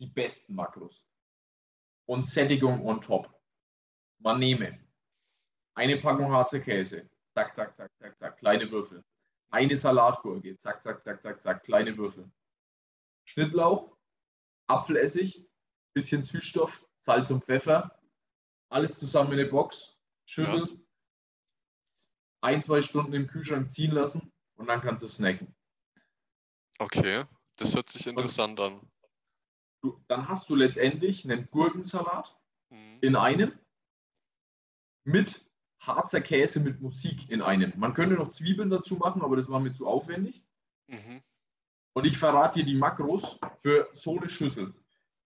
[0.00, 1.06] Die besten Makros.
[2.06, 3.32] Und Sättigung on top.
[4.18, 4.84] Man nehme
[5.74, 7.08] eine Packung Harzer Käse.
[7.34, 8.36] Zack, zack, zack, zack, zack.
[8.38, 9.04] Kleine Würfel.
[9.50, 10.58] Eine Salatgurke.
[10.58, 11.62] Zack, zack, zack, zack, zack.
[11.62, 12.28] Kleine Würfel.
[13.26, 13.96] Schnittlauch.
[14.66, 15.48] Apfelessig.
[15.92, 16.84] Bisschen Süßstoff.
[16.98, 17.96] Salz und Pfeffer.
[18.70, 19.96] Alles zusammen in eine Box.
[20.26, 20.58] Schütteln.
[20.58, 20.76] Krass.
[22.40, 24.33] Ein, zwei Stunden im Kühlschrank ziehen lassen.
[24.56, 25.54] Und dann kannst du snacken.
[26.78, 27.24] Okay,
[27.56, 28.80] das hört sich interessant an.
[29.82, 32.36] Du, dann hast du letztendlich einen Gurkensalat
[32.70, 32.98] Mhm.
[33.02, 33.58] in einem
[35.04, 35.48] mit
[35.80, 37.78] Harzer Käse mit Musik in einem.
[37.78, 40.42] Man könnte noch Zwiebeln dazu machen, aber das war mir zu aufwendig.
[40.86, 41.22] Mhm.
[41.92, 44.74] Und ich verrate dir die Makros für so eine Schüssel.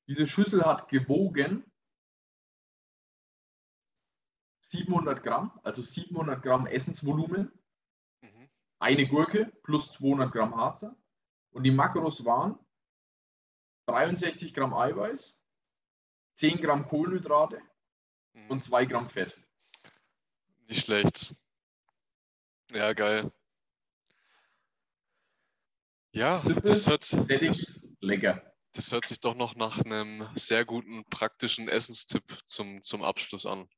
[0.08, 1.64] Diese Schüssel hat gewogen
[4.62, 7.52] 700 Gramm, also 700 Gramm Essensvolumen.
[8.78, 10.96] Eine Gurke plus 200 Gramm Harzer.
[11.50, 12.58] Und die Makros waren
[13.86, 15.42] 63 Gramm Eiweiß,
[16.34, 17.60] 10 Gramm Kohlenhydrate
[18.34, 18.50] Mhm.
[18.50, 19.36] und 2 Gramm Fett.
[20.66, 21.34] Nicht schlecht.
[22.72, 23.32] Ja, geil.
[26.12, 28.42] Ja, das hört, das, lecker.
[28.72, 33.68] das hört sich doch noch nach einem sehr guten praktischen Essenstipp zum, zum Abschluss an.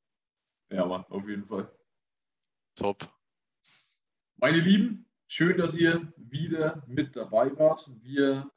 [0.69, 1.73] Ja, Mann, auf jeden Fall.
[2.75, 3.09] Top.
[4.43, 7.87] Meine Lieben, schön, dass ihr wieder mit dabei wart.
[8.01, 8.49] Wir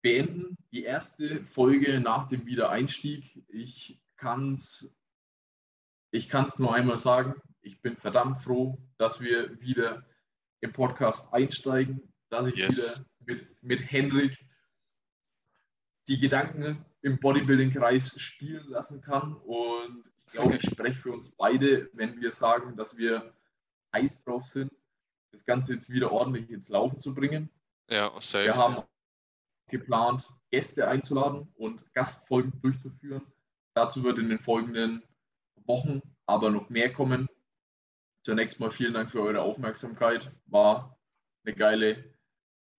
[0.00, 3.44] beenden die erste Folge nach dem Wiedereinstieg.
[3.48, 4.90] Ich kann es
[6.10, 7.34] ich kann's nur einmal sagen.
[7.60, 10.06] Ich bin verdammt froh, dass wir wieder
[10.60, 13.10] im Podcast einsteigen, dass ich Yes.
[13.18, 14.38] wieder mit, mit Henrik
[16.08, 19.34] die Gedanken im Bodybuilding-Kreis spielen lassen kann.
[19.34, 23.34] Und ich glaube, ich spreche für uns beide, wenn wir sagen, dass wir
[23.92, 24.72] heiß drauf sind,
[25.32, 27.50] das Ganze jetzt wieder ordentlich ins Laufen zu bringen.
[27.88, 28.44] Ja, safe.
[28.44, 28.82] Wir haben
[29.68, 33.26] geplant, Gäste einzuladen und Gastfolgen durchzuführen.
[33.74, 35.02] Dazu wird in den folgenden
[35.66, 37.28] Wochen aber noch mehr kommen.
[38.24, 40.30] Zunächst mal vielen Dank für eure Aufmerksamkeit.
[40.46, 40.98] War
[41.44, 42.14] eine geile,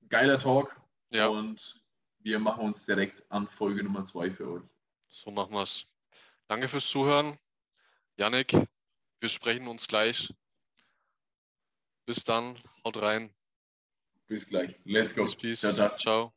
[0.01, 0.79] ein geiler Talk
[1.11, 1.81] Ja, und
[2.19, 4.63] wir machen uns direkt an Folge Nummer zwei für euch.
[5.07, 5.87] so machen wir es.
[6.47, 7.37] Danke fürs Zuhören.
[8.17, 8.55] Yannick,
[9.19, 10.33] wir sprechen uns gleich.
[12.05, 13.29] Bis dann, haut rein.
[14.27, 14.75] Bis gleich.
[14.85, 15.25] Let's go.
[15.25, 15.89] Peace, ciao.
[15.97, 16.33] Ciao.